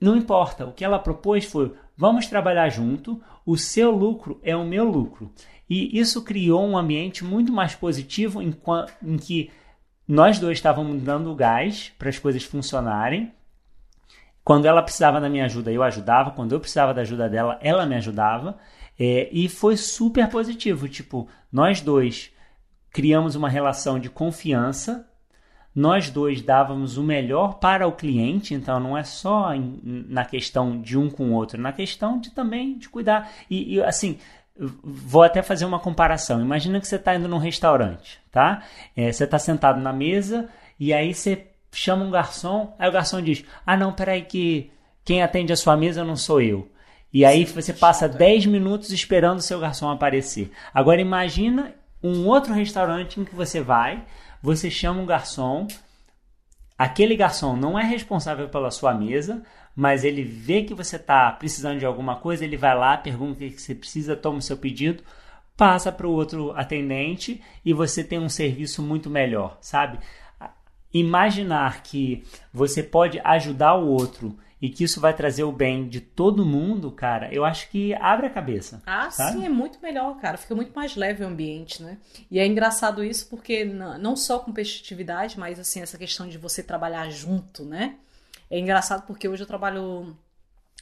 Não 0.00 0.16
importa. 0.16 0.64
O 0.66 0.72
que 0.72 0.84
ela 0.84 0.98
propôs 0.98 1.44
foi: 1.44 1.74
vamos 1.96 2.28
trabalhar 2.28 2.68
junto, 2.68 3.20
o 3.44 3.56
seu 3.56 3.90
lucro 3.90 4.38
é 4.44 4.54
o 4.54 4.64
meu 4.64 4.84
lucro. 4.84 5.32
E 5.68 5.98
isso 5.98 6.22
criou 6.22 6.64
um 6.64 6.78
ambiente 6.78 7.24
muito 7.24 7.52
mais 7.52 7.74
positivo 7.74 8.40
em, 8.40 8.56
em 9.02 9.16
que 9.16 9.50
nós 10.08 10.38
dois 10.38 10.56
estávamos 10.56 11.02
dando 11.02 11.34
gás 11.34 11.92
para 11.98 12.08
as 12.08 12.18
coisas 12.18 12.42
funcionarem. 12.42 13.30
Quando 14.42 14.64
ela 14.64 14.82
precisava 14.82 15.20
da 15.20 15.28
minha 15.28 15.44
ajuda, 15.44 15.70
eu 15.70 15.82
ajudava. 15.82 16.30
Quando 16.30 16.52
eu 16.52 16.60
precisava 16.60 16.94
da 16.94 17.02
ajuda 17.02 17.28
dela, 17.28 17.58
ela 17.60 17.84
me 17.84 17.94
ajudava. 17.96 18.56
É, 18.98 19.28
e 19.30 19.46
foi 19.48 19.76
super 19.76 20.26
positivo. 20.30 20.88
Tipo, 20.88 21.28
nós 21.52 21.82
dois 21.82 22.32
criamos 22.90 23.34
uma 23.34 23.50
relação 23.50 23.98
de 23.98 24.08
confiança. 24.08 25.06
Nós 25.74 26.10
dois 26.10 26.40
dávamos 26.40 26.96
o 26.96 27.02
melhor 27.02 27.58
para 27.58 27.86
o 27.86 27.92
cliente, 27.92 28.54
então 28.54 28.80
não 28.80 28.96
é 28.96 29.04
só 29.04 29.54
em- 29.54 30.06
na 30.08 30.24
questão 30.24 30.80
de 30.80 30.96
um 30.98 31.08
com 31.10 31.30
o 31.30 31.34
outro, 31.34 31.58
é 31.58 31.60
na 31.60 31.72
questão 31.72 32.18
de 32.18 32.30
também 32.30 32.76
de 32.78 32.88
cuidar. 32.88 33.30
E, 33.48 33.76
e, 33.76 33.82
assim, 33.82 34.18
vou 34.58 35.22
até 35.22 35.42
fazer 35.42 35.64
uma 35.64 35.78
comparação. 35.78 36.40
Imagina 36.40 36.80
que 36.80 36.86
você 36.86 36.96
está 36.96 37.14
indo 37.14 37.28
num 37.28 37.38
restaurante, 37.38 38.20
tá? 38.30 38.62
É, 38.96 39.12
você 39.12 39.24
está 39.24 39.38
sentado 39.38 39.80
na 39.80 39.92
mesa 39.92 40.48
e 40.78 40.92
aí 40.92 41.14
você 41.14 41.46
chama 41.70 42.04
um 42.04 42.10
garçom, 42.10 42.74
aí 42.78 42.88
o 42.88 42.92
garçom 42.92 43.22
diz: 43.22 43.44
Ah, 43.64 43.76
não, 43.76 43.92
peraí, 43.92 44.22
que 44.22 44.70
quem 45.04 45.22
atende 45.22 45.52
a 45.52 45.56
sua 45.56 45.76
mesa 45.76 46.04
não 46.04 46.16
sou 46.16 46.40
eu. 46.40 46.70
E 47.12 47.24
aí 47.24 47.44
você 47.44 47.72
passa 47.72 48.08
10 48.08 48.46
minutos 48.46 48.90
esperando 48.90 49.38
o 49.38 49.42
seu 49.42 49.58
garçom 49.58 49.88
aparecer. 49.88 50.50
Agora 50.74 51.00
imagina 51.00 51.74
um 52.02 52.26
outro 52.26 52.52
restaurante 52.52 53.20
em 53.20 53.24
que 53.24 53.34
você 53.34 53.60
vai, 53.60 54.04
você 54.42 54.70
chama 54.70 55.00
um 55.00 55.06
garçom, 55.06 55.66
aquele 56.76 57.16
garçom 57.16 57.56
não 57.56 57.78
é 57.78 57.82
responsável 57.82 58.48
pela 58.48 58.70
sua 58.70 58.92
mesa, 58.92 59.42
mas 59.78 60.02
ele 60.02 60.24
vê 60.24 60.64
que 60.64 60.74
você 60.74 60.96
está 60.96 61.30
precisando 61.30 61.78
de 61.78 61.86
alguma 61.86 62.16
coisa, 62.16 62.44
ele 62.44 62.56
vai 62.56 62.76
lá, 62.76 62.96
pergunta 62.96 63.44
o 63.44 63.48
que 63.48 63.62
você 63.62 63.76
precisa, 63.76 64.16
toma 64.16 64.38
o 64.38 64.42
seu 64.42 64.56
pedido, 64.56 65.04
passa 65.56 65.92
para 65.92 66.04
o 66.04 66.10
outro 66.10 66.50
atendente 66.56 67.40
e 67.64 67.72
você 67.72 68.02
tem 68.02 68.18
um 68.18 68.28
serviço 68.28 68.82
muito 68.82 69.08
melhor, 69.08 69.56
sabe? 69.60 70.00
Imaginar 70.92 71.84
que 71.84 72.24
você 72.52 72.82
pode 72.82 73.20
ajudar 73.22 73.76
o 73.76 73.86
outro 73.86 74.36
e 74.60 74.68
que 74.68 74.82
isso 74.82 75.00
vai 75.00 75.14
trazer 75.14 75.44
o 75.44 75.52
bem 75.52 75.88
de 75.88 76.00
todo 76.00 76.44
mundo, 76.44 76.90
cara, 76.90 77.32
eu 77.32 77.44
acho 77.44 77.70
que 77.70 77.94
abre 77.94 78.26
a 78.26 78.30
cabeça. 78.30 78.82
Ah, 78.84 79.08
sabe? 79.12 79.38
sim, 79.38 79.46
é 79.46 79.48
muito 79.48 79.78
melhor, 79.80 80.18
cara. 80.18 80.36
Fica 80.36 80.56
muito 80.56 80.72
mais 80.74 80.96
leve 80.96 81.22
o 81.22 81.28
ambiente, 81.28 81.84
né? 81.84 81.98
E 82.28 82.40
é 82.40 82.44
engraçado 82.44 83.04
isso 83.04 83.28
porque 83.28 83.64
não 83.64 84.16
só 84.16 84.40
competitividade, 84.40 85.38
mas 85.38 85.60
assim, 85.60 85.80
essa 85.80 85.96
questão 85.96 86.26
de 86.26 86.36
você 86.36 86.64
trabalhar 86.64 87.08
junto, 87.10 87.64
né? 87.64 87.94
É 88.50 88.58
engraçado 88.58 89.06
porque 89.06 89.28
hoje 89.28 89.42
eu 89.42 89.46
trabalho 89.46 90.16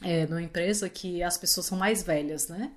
é, 0.03 0.27
numa 0.27 0.43
empresa 0.43 0.89
que 0.89 1.23
as 1.23 1.37
pessoas 1.37 1.67
são 1.67 1.79
mais 1.79 2.03
velhas, 2.03 2.49
né? 2.49 2.73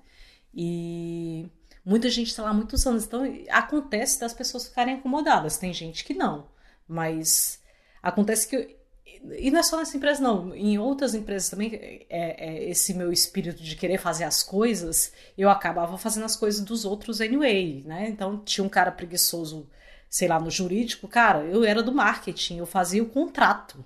E 0.53 1.48
muita 1.86 2.10
gente 2.10 2.27
está 2.29 2.43
lá 2.43 2.50
há 2.50 2.53
muitos 2.53 2.86
anos. 2.88 3.05
Então, 3.05 3.24
acontece 3.50 4.19
das 4.19 4.34
pessoas 4.34 4.67
ficarem 4.67 4.96
incomodadas. 4.96 5.58
Tem 5.58 5.74
gente 5.74 6.03
que 6.03 6.13
não. 6.13 6.48
Mas 6.88 7.60
acontece 8.01 8.48
que 8.48 8.79
e 9.38 9.51
não 9.51 9.60
é 9.60 9.63
só 9.63 9.77
nessa 9.77 9.98
empresa, 9.98 10.22
não. 10.22 10.55
Em 10.55 10.79
outras 10.79 11.13
empresas 11.13 11.50
também, 11.50 11.75
é, 11.75 12.05
é, 12.10 12.69
esse 12.69 12.93
meu 12.93 13.12
espírito 13.12 13.62
de 13.62 13.75
querer 13.75 13.98
fazer 13.98 14.24
as 14.24 14.41
coisas, 14.41 15.12
eu 15.38 15.50
acabava 15.50 15.98
fazendo 15.98 16.24
as 16.24 16.38
coisas 16.38 16.63
dos 16.63 16.86
outros 16.86 17.19
anyway, 17.19 17.84
né? 17.86 18.08
Então, 18.08 18.38
tinha 18.39 18.63
um 18.63 18.69
cara 18.69 18.91
preguiçoso, 18.91 19.69
sei 20.10 20.29
lá, 20.29 20.39
no 20.39 20.50
jurídico, 20.50 21.08
cara, 21.08 21.43
eu 21.43 21.65
era 21.65 21.84
do 21.84 21.93
marketing, 21.93 22.60
eu 22.60 22.65
fazia 22.65 23.03
o 23.03 23.10
contrato 23.10 23.84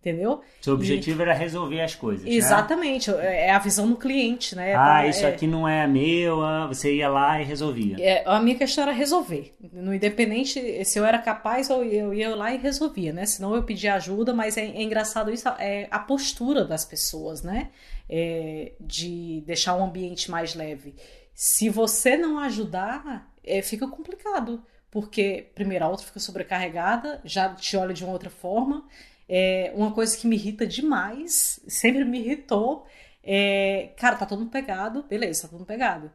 entendeu? 0.00 0.40
Seu 0.60 0.74
objetivo 0.74 1.20
e... 1.20 1.22
era 1.22 1.34
resolver 1.34 1.80
as 1.80 1.94
coisas. 1.94 2.24
Né? 2.24 2.32
Exatamente, 2.32 3.10
né? 3.10 3.46
é 3.46 3.50
a 3.50 3.58
visão 3.58 3.88
do 3.88 3.96
cliente, 3.96 4.54
né? 4.54 4.74
Ah, 4.74 5.06
isso 5.06 5.24
é... 5.24 5.28
aqui 5.28 5.46
não 5.46 5.68
é 5.68 5.86
meu, 5.86 6.42
ah, 6.42 6.66
você 6.66 6.94
ia 6.94 7.08
lá 7.08 7.40
e 7.40 7.44
resolvia. 7.44 7.96
É, 8.00 8.22
a 8.26 8.40
minha 8.40 8.56
questão 8.56 8.82
era 8.84 8.92
resolver. 8.92 9.54
No 9.72 9.94
independente 9.94 10.84
se 10.84 10.98
eu 10.98 11.04
era 11.04 11.18
capaz, 11.18 11.68
eu, 11.68 11.84
eu 11.84 12.14
ia 12.14 12.34
lá 12.34 12.52
e 12.54 12.58
resolvia, 12.58 13.12
né? 13.12 13.26
Senão 13.26 13.54
eu 13.54 13.62
pedia 13.62 13.94
ajuda, 13.94 14.32
mas 14.32 14.56
é, 14.56 14.62
é 14.62 14.82
engraçado 14.82 15.30
isso, 15.30 15.48
é 15.58 15.88
a 15.90 15.98
postura 15.98 16.64
das 16.64 16.84
pessoas, 16.84 17.42
né? 17.42 17.70
É, 18.08 18.72
de 18.80 19.42
deixar 19.46 19.74
o 19.76 19.82
ambiente 19.82 20.30
mais 20.30 20.54
leve. 20.54 20.94
Se 21.34 21.68
você 21.68 22.16
não 22.16 22.38
ajudar, 22.38 23.30
é, 23.44 23.60
fica 23.62 23.86
complicado. 23.86 24.62
Porque, 24.90 25.50
primeiro, 25.54 25.84
a 25.84 25.88
outra 25.88 26.06
fica 26.06 26.18
sobrecarregada, 26.18 27.20
já 27.22 27.54
te 27.54 27.76
olha 27.76 27.92
de 27.92 28.02
uma 28.02 28.12
outra 28.12 28.30
forma, 28.30 28.86
é, 29.28 29.72
uma 29.74 29.92
coisa 29.92 30.16
que 30.16 30.26
me 30.26 30.36
irrita 30.36 30.66
demais, 30.66 31.60
sempre 31.68 32.04
me 32.04 32.18
irritou, 32.20 32.86
é, 33.22 33.90
cara, 33.96 34.16
tá 34.16 34.24
todo 34.24 34.38
mundo 34.38 34.50
pegado, 34.50 35.02
beleza, 35.02 35.42
tá 35.42 35.48
todo 35.48 35.58
mundo 35.58 35.66
pegado. 35.66 36.10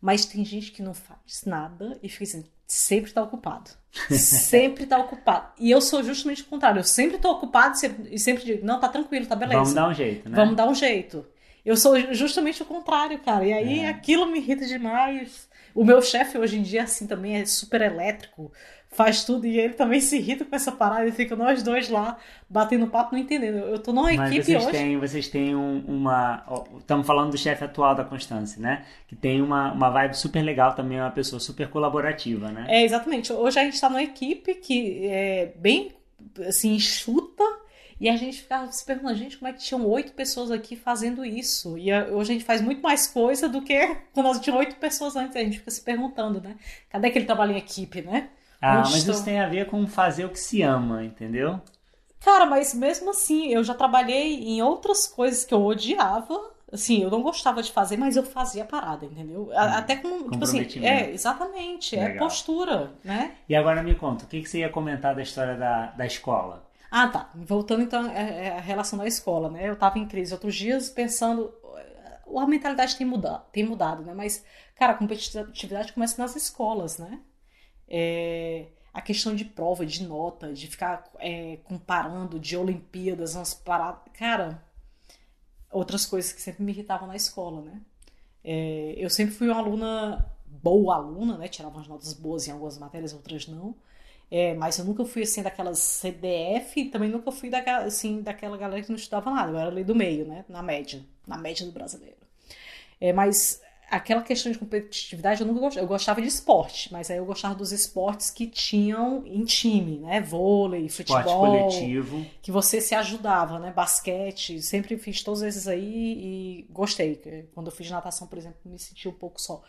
Mas 0.00 0.26
tem 0.26 0.44
gente 0.44 0.72
que 0.72 0.82
não 0.82 0.94
faz 0.94 1.44
nada 1.44 1.98
e 2.02 2.08
fica 2.08 2.24
assim, 2.24 2.44
sempre 2.66 3.12
tá 3.12 3.22
ocupado. 3.22 3.70
sempre 4.10 4.86
tá 4.86 4.98
ocupado. 4.98 5.52
E 5.58 5.70
eu 5.70 5.80
sou 5.80 6.02
justamente 6.02 6.42
o 6.42 6.46
contrário. 6.46 6.80
Eu 6.80 6.84
sempre 6.84 7.18
tô 7.18 7.30
ocupado 7.32 7.76
e 8.10 8.18
sempre 8.18 8.44
digo, 8.44 8.64
não, 8.64 8.78
tá 8.78 8.88
tranquilo, 8.88 9.26
tá 9.26 9.34
beleza. 9.34 9.60
Vamos 9.60 9.74
dar 9.74 9.88
um 9.88 9.94
jeito, 9.94 10.28
né? 10.28 10.36
Vamos 10.36 10.56
dar 10.56 10.68
um 10.68 10.74
jeito. 10.74 11.26
Eu 11.64 11.76
sou 11.76 11.98
justamente 12.14 12.62
o 12.62 12.66
contrário, 12.66 13.18
cara. 13.20 13.44
E 13.44 13.52
aí 13.52 13.80
é. 13.80 13.88
aquilo 13.88 14.26
me 14.26 14.38
irrita 14.38 14.66
demais. 14.66 15.48
O 15.74 15.84
meu 15.84 16.00
chefe 16.00 16.38
hoje 16.38 16.58
em 16.58 16.62
dia, 16.62 16.84
assim, 16.84 17.06
também 17.06 17.36
é 17.36 17.44
super 17.44 17.80
elétrico 17.82 18.52
faz 18.90 19.24
tudo 19.24 19.46
e 19.46 19.58
ele 19.58 19.74
também 19.74 20.00
se 20.00 20.16
irrita 20.16 20.44
com 20.44 20.56
essa 20.56 20.72
parada 20.72 21.06
e 21.06 21.12
fica 21.12 21.36
nós 21.36 21.62
dois 21.62 21.88
lá 21.88 22.18
batendo 22.48 22.86
papo, 22.86 23.14
não 23.14 23.20
entendendo. 23.20 23.58
Eu 23.58 23.78
tô 23.78 23.92
numa 23.92 24.12
Mas 24.12 24.30
equipe 24.32 24.44
vocês 24.44 24.62
hoje. 24.64 24.72
Têm, 24.72 24.98
vocês 24.98 25.28
têm 25.28 25.54
um, 25.54 25.84
uma. 25.86 26.44
Estamos 26.78 27.06
falando 27.06 27.30
do 27.30 27.38
chefe 27.38 27.64
atual 27.64 27.94
da 27.94 28.04
Constância, 28.04 28.60
né? 28.60 28.84
Que 29.06 29.14
tem 29.14 29.42
uma, 29.42 29.72
uma 29.72 29.90
vibe 29.90 30.16
super 30.16 30.42
legal 30.42 30.74
também, 30.74 30.98
é 30.98 31.02
uma 31.02 31.10
pessoa 31.10 31.38
super 31.38 31.68
colaborativa, 31.68 32.50
né? 32.50 32.66
É, 32.68 32.84
exatamente. 32.84 33.32
Hoje 33.32 33.58
a 33.58 33.64
gente 33.64 33.80
tá 33.80 33.88
numa 33.88 34.02
equipe 34.02 34.54
que 34.54 35.06
é 35.06 35.52
bem 35.56 35.92
assim, 36.46 36.74
enxuta. 36.74 37.44
E 38.00 38.08
a 38.08 38.16
gente 38.16 38.42
ficava 38.42 38.70
se 38.70 38.84
perguntando, 38.86 39.16
gente, 39.16 39.36
como 39.38 39.48
é 39.48 39.52
que 39.52 39.58
tinham 39.58 39.84
oito 39.84 40.12
pessoas 40.12 40.52
aqui 40.52 40.76
fazendo 40.76 41.24
isso? 41.24 41.76
E 41.76 41.92
hoje 41.92 42.30
a 42.30 42.34
gente 42.34 42.44
faz 42.44 42.60
muito 42.60 42.80
mais 42.80 43.08
coisa 43.08 43.48
do 43.48 43.60
que 43.60 43.76
quando 44.14 44.26
nós 44.26 44.38
tínhamos 44.38 44.66
oito 44.66 44.76
pessoas 44.76 45.16
antes. 45.16 45.34
A 45.34 45.40
gente 45.40 45.58
fica 45.58 45.70
se 45.70 45.82
perguntando, 45.82 46.40
né? 46.40 46.54
Cadê 46.88 47.08
aquele 47.08 47.24
trabalho 47.24 47.52
em 47.52 47.58
equipe, 47.58 48.00
né? 48.02 48.30
Ah, 48.60 48.80
mas 48.80 48.96
estou... 48.96 49.14
isso 49.14 49.24
tem 49.24 49.40
a 49.40 49.48
ver 49.48 49.66
com 49.66 49.86
fazer 49.86 50.24
o 50.24 50.30
que 50.30 50.38
se 50.38 50.62
ama, 50.62 51.04
entendeu? 51.04 51.60
Cara, 52.20 52.44
mas 52.46 52.74
mesmo 52.74 53.10
assim, 53.10 53.48
eu 53.48 53.62
já 53.62 53.74
trabalhei 53.74 54.42
em 54.42 54.60
outras 54.62 55.06
coisas 55.06 55.44
que 55.44 55.54
eu 55.54 55.64
odiava. 55.64 56.38
Assim, 56.70 57.02
eu 57.02 57.10
não 57.10 57.22
gostava 57.22 57.62
de 57.62 57.72
fazer, 57.72 57.96
mas 57.96 58.14
eu 58.16 58.22
fazia 58.22 58.62
a 58.62 58.66
parada, 58.66 59.06
entendeu? 59.06 59.44
Hum, 59.44 59.52
Até 59.56 59.96
como, 59.96 60.30
tipo 60.30 60.44
assim, 60.44 60.60
é, 60.84 61.10
exatamente, 61.12 61.96
é 61.96 62.00
Legal. 62.00 62.16
é 62.16 62.18
postura, 62.18 62.92
né? 63.02 63.36
E 63.48 63.56
agora 63.56 63.82
me 63.82 63.94
conta, 63.94 64.24
o 64.24 64.28
que, 64.28 64.42
que 64.42 64.48
você 64.48 64.58
ia 64.58 64.68
comentar 64.68 65.14
da 65.14 65.22
história 65.22 65.56
da, 65.56 65.86
da 65.92 66.04
escola? 66.04 66.68
Ah, 66.90 67.08
tá. 67.08 67.30
Voltando 67.34 67.82
então 67.82 68.04
à 68.04 68.60
relação 68.60 68.98
da 68.98 69.06
escola, 69.06 69.48
né? 69.50 69.68
Eu 69.68 69.76
tava 69.76 69.98
em 69.98 70.06
crise 70.06 70.32
outros 70.34 70.54
dias 70.54 70.90
pensando, 70.90 71.50
a 72.36 72.46
mentalidade 72.46 72.96
tem 72.96 73.06
mudado, 73.06 73.44
tem 73.50 73.64
mudado, 73.64 74.02
né? 74.02 74.12
Mas, 74.14 74.44
cara, 74.74 74.92
a 74.92 74.96
competitividade 74.96 75.92
começa 75.92 76.20
nas 76.20 76.36
escolas, 76.36 76.98
né? 76.98 77.18
É, 77.88 78.66
a 78.92 79.00
questão 79.00 79.34
de 79.34 79.44
prova, 79.44 79.86
de 79.86 80.06
nota, 80.06 80.52
de 80.52 80.66
ficar 80.66 81.10
é, 81.18 81.58
comparando 81.64 82.38
de 82.38 82.56
Olimpíadas, 82.56 83.34
umas 83.34 83.54
paradas. 83.54 84.02
Cara, 84.14 84.62
outras 85.70 86.04
coisas 86.06 86.32
que 86.32 86.40
sempre 86.40 86.62
me 86.62 86.72
irritavam 86.72 87.08
na 87.08 87.16
escola, 87.16 87.62
né? 87.62 87.80
É, 88.44 88.94
eu 88.96 89.10
sempre 89.10 89.34
fui 89.34 89.48
uma 89.48 89.58
aluna, 89.58 90.30
boa 90.46 90.96
aluna, 90.96 91.36
né? 91.38 91.48
Tirava 91.48 91.76
umas 91.76 91.88
notas 91.88 92.12
boas 92.12 92.48
em 92.48 92.50
algumas 92.50 92.78
matérias, 92.78 93.12
outras 93.12 93.46
não. 93.46 93.74
É, 94.30 94.54
mas 94.54 94.78
eu 94.78 94.84
nunca 94.84 95.04
fui 95.04 95.22
assim 95.22 95.42
daquelas 95.42 95.78
CDF 95.78 96.80
e 96.80 96.90
também 96.90 97.08
nunca 97.08 97.32
fui 97.32 97.48
daquela, 97.48 97.84
assim, 97.84 98.20
daquela 98.20 98.56
galera 98.58 98.82
que 98.82 98.88
não 98.90 98.96
estudava 98.96 99.30
nada. 99.30 99.52
Eu 99.52 99.58
era 99.58 99.70
ali 99.70 99.84
do 99.84 99.94
meio, 99.94 100.26
né? 100.26 100.44
Na 100.48 100.62
média. 100.62 101.02
Na 101.26 101.38
média 101.38 101.64
do 101.64 101.72
brasileiro. 101.72 102.16
É, 103.00 103.12
mas 103.12 103.62
aquela 103.90 104.22
questão 104.22 104.52
de 104.52 104.58
competitividade 104.58 105.40
eu 105.40 105.46
nunca 105.46 105.60
gostava. 105.60 105.84
Eu 105.84 105.88
gostava 105.88 106.20
de 106.20 106.28
esporte, 106.28 106.92
mas 106.92 107.10
aí 107.10 107.16
eu 107.16 107.24
gostava 107.24 107.54
dos 107.54 107.72
esportes 107.72 108.30
que 108.30 108.46
tinham 108.46 109.26
em 109.26 109.44
time, 109.44 109.98
né? 109.98 110.20
Vôlei, 110.20 110.88
futebol. 110.88 111.20
Esporte 111.20 111.38
coletivo. 111.38 112.26
Que 112.42 112.52
você 112.52 112.80
se 112.80 112.94
ajudava, 112.94 113.58
né? 113.58 113.72
Basquete. 113.72 114.60
Sempre 114.62 114.96
fiz 114.98 115.22
todos 115.22 115.42
esses 115.42 115.66
aí 115.66 115.82
e 115.82 116.66
gostei. 116.70 117.16
Quando 117.54 117.68
eu 117.68 117.72
fiz 117.72 117.90
natação, 117.90 118.26
por 118.26 118.38
exemplo, 118.38 118.58
me 118.64 118.78
senti 118.78 119.08
um 119.08 119.12
pouco 119.12 119.40
só. 119.40 119.62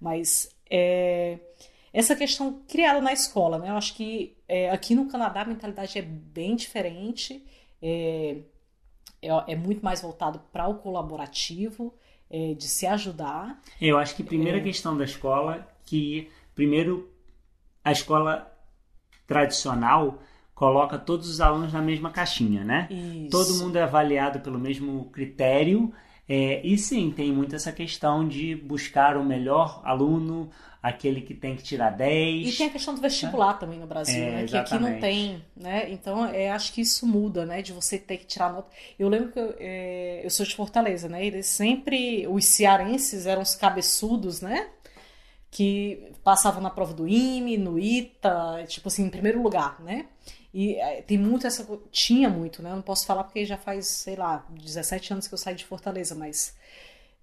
Mas 0.00 0.48
é, 0.70 1.38
essa 1.92 2.14
questão 2.14 2.62
criada 2.68 3.00
na 3.00 3.12
escola, 3.12 3.58
né? 3.58 3.70
Eu 3.70 3.76
acho 3.76 3.94
que 3.94 4.36
é, 4.48 4.70
aqui 4.70 4.94
no 4.94 5.08
Canadá 5.08 5.42
a 5.42 5.46
mentalidade 5.46 5.98
é 5.98 6.02
bem 6.02 6.54
diferente. 6.54 7.44
É, 7.82 8.38
é, 9.20 9.52
é 9.52 9.56
muito 9.56 9.84
mais 9.84 10.00
voltado 10.00 10.40
para 10.52 10.68
o 10.68 10.78
colaborativo 10.78 11.92
é, 12.34 12.54
de 12.54 12.64
se 12.64 12.84
ajudar. 12.84 13.60
Eu 13.80 13.96
acho 13.96 14.16
que 14.16 14.22
a 14.22 14.26
primeira 14.26 14.58
é... 14.58 14.60
questão 14.60 14.96
da 14.96 15.04
escola 15.04 15.68
que 15.84 16.28
primeiro 16.52 17.08
a 17.84 17.92
escola 17.92 18.50
tradicional 19.24 20.20
coloca 20.52 20.98
todos 20.98 21.28
os 21.28 21.40
alunos 21.40 21.72
na 21.72 21.80
mesma 21.80 22.10
caixinha, 22.10 22.64
né? 22.64 22.88
Isso. 22.90 23.30
Todo 23.30 23.54
mundo 23.62 23.76
é 23.76 23.82
avaliado 23.82 24.40
pelo 24.40 24.58
mesmo 24.58 25.04
critério. 25.10 25.92
É, 26.28 26.66
e 26.66 26.76
sim, 26.76 27.12
tem 27.14 27.30
muito 27.32 27.54
essa 27.54 27.70
questão 27.70 28.26
de 28.26 28.56
buscar 28.56 29.16
o 29.16 29.24
melhor 29.24 29.80
aluno, 29.84 30.50
aquele 30.84 31.22
que 31.22 31.32
tem 31.32 31.56
que 31.56 31.62
tirar 31.62 31.88
10. 31.88 32.46
E 32.46 32.58
tem 32.58 32.66
a 32.66 32.70
questão 32.70 32.94
do 32.94 33.00
vestibular 33.00 33.54
também 33.54 33.78
no 33.78 33.86
Brasil, 33.86 34.22
é, 34.22 34.30
né? 34.30 34.44
Que 34.44 34.54
aqui 34.54 34.78
não 34.78 35.00
tem, 35.00 35.42
né? 35.56 35.90
Então, 35.90 36.26
é, 36.26 36.50
acho 36.50 36.74
que 36.74 36.82
isso 36.82 37.06
muda, 37.06 37.46
né? 37.46 37.62
De 37.62 37.72
você 37.72 37.98
ter 37.98 38.18
que 38.18 38.26
tirar 38.26 38.52
nota. 38.52 38.70
Eu 38.98 39.08
lembro 39.08 39.32
que 39.32 39.38
eu, 39.38 39.54
é, 39.58 40.20
eu 40.22 40.28
sou 40.28 40.44
de 40.44 40.54
Fortaleza, 40.54 41.08
né? 41.08 41.24
Eles 41.24 41.46
sempre, 41.46 42.26
os 42.28 42.44
cearenses 42.44 43.24
eram 43.24 43.40
os 43.40 43.54
cabeçudos, 43.54 44.42
né? 44.42 44.68
Que 45.50 46.12
passavam 46.22 46.62
na 46.62 46.68
prova 46.68 46.92
do 46.92 47.08
IME, 47.08 47.56
no 47.56 47.78
ITA, 47.78 48.66
tipo 48.68 48.88
assim, 48.88 49.06
em 49.06 49.10
primeiro 49.10 49.42
lugar, 49.42 49.80
né? 49.80 50.04
E 50.52 50.74
é, 50.74 51.00
tem 51.00 51.16
muito 51.16 51.46
essa. 51.46 51.66
Tinha 51.90 52.28
muito, 52.28 52.62
né? 52.62 52.70
Eu 52.70 52.76
não 52.76 52.82
posso 52.82 53.06
falar 53.06 53.24
porque 53.24 53.46
já 53.46 53.56
faz, 53.56 53.86
sei 53.86 54.16
lá, 54.16 54.44
17 54.50 55.14
anos 55.14 55.26
que 55.26 55.32
eu 55.32 55.38
saí 55.38 55.54
de 55.54 55.64
Fortaleza, 55.64 56.14
mas. 56.14 56.54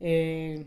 É, 0.01 0.63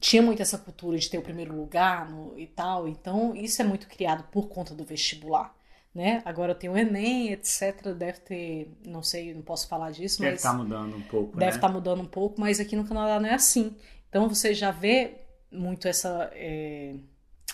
tinha 0.00 0.22
muito 0.22 0.40
essa 0.40 0.56
cultura 0.56 0.96
de 0.96 1.08
ter 1.08 1.18
o 1.18 1.22
primeiro 1.22 1.54
lugar 1.54 2.10
no, 2.10 2.36
e 2.38 2.46
tal, 2.46 2.88
então 2.88 3.34
isso 3.36 3.60
é 3.60 3.64
muito 3.64 3.86
criado 3.86 4.24
por 4.32 4.48
conta 4.48 4.74
do 4.74 4.84
vestibular. 4.84 5.54
Né? 5.94 6.22
Agora 6.24 6.54
tem 6.54 6.70
o 6.70 6.76
Enem, 6.76 7.32
etc. 7.32 7.88
Deve 7.96 8.20
ter, 8.20 8.72
não 8.86 9.02
sei, 9.02 9.34
não 9.34 9.42
posso 9.42 9.66
falar 9.66 9.90
disso, 9.90 10.20
deve 10.20 10.34
mas. 10.34 10.42
Deve 10.42 10.48
estar 10.48 10.52
tá 10.52 10.56
mudando 10.56 10.96
um 10.96 11.02
pouco. 11.02 11.36
Deve 11.36 11.56
estar 11.56 11.68
né? 11.68 11.72
tá 11.72 11.78
mudando 11.80 12.00
um 12.02 12.06
pouco, 12.06 12.40
mas 12.40 12.60
aqui 12.60 12.76
no 12.76 12.86
Canadá 12.86 13.18
não 13.18 13.28
é 13.28 13.34
assim. 13.34 13.76
Então 14.08 14.28
você 14.28 14.54
já 14.54 14.70
vê 14.70 15.14
muito 15.50 15.88
essa. 15.88 16.30
É, 16.32 16.94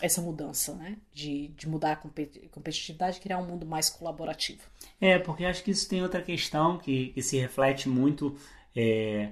essa 0.03 0.21
mudança, 0.21 0.75
né? 0.75 0.99
De, 1.13 1.49
de 1.49 1.67
mudar 1.67 1.93
a 1.93 1.97
competitividade 1.97 3.17
e 3.17 3.21
criar 3.21 3.39
um 3.39 3.47
mundo 3.47 3.65
mais 3.65 3.89
colaborativo. 3.89 4.61
É, 5.01 5.19
porque 5.19 5.47
acho 5.47 5.65
que 5.65 5.71
isso 5.71 5.89
tem 5.89 6.03
outra 6.03 6.21
questão 6.21 6.77
que, 6.77 7.09
que 7.09 7.23
se 7.23 7.39
reflete 7.39 7.89
muito 7.89 8.37
é, 8.75 9.31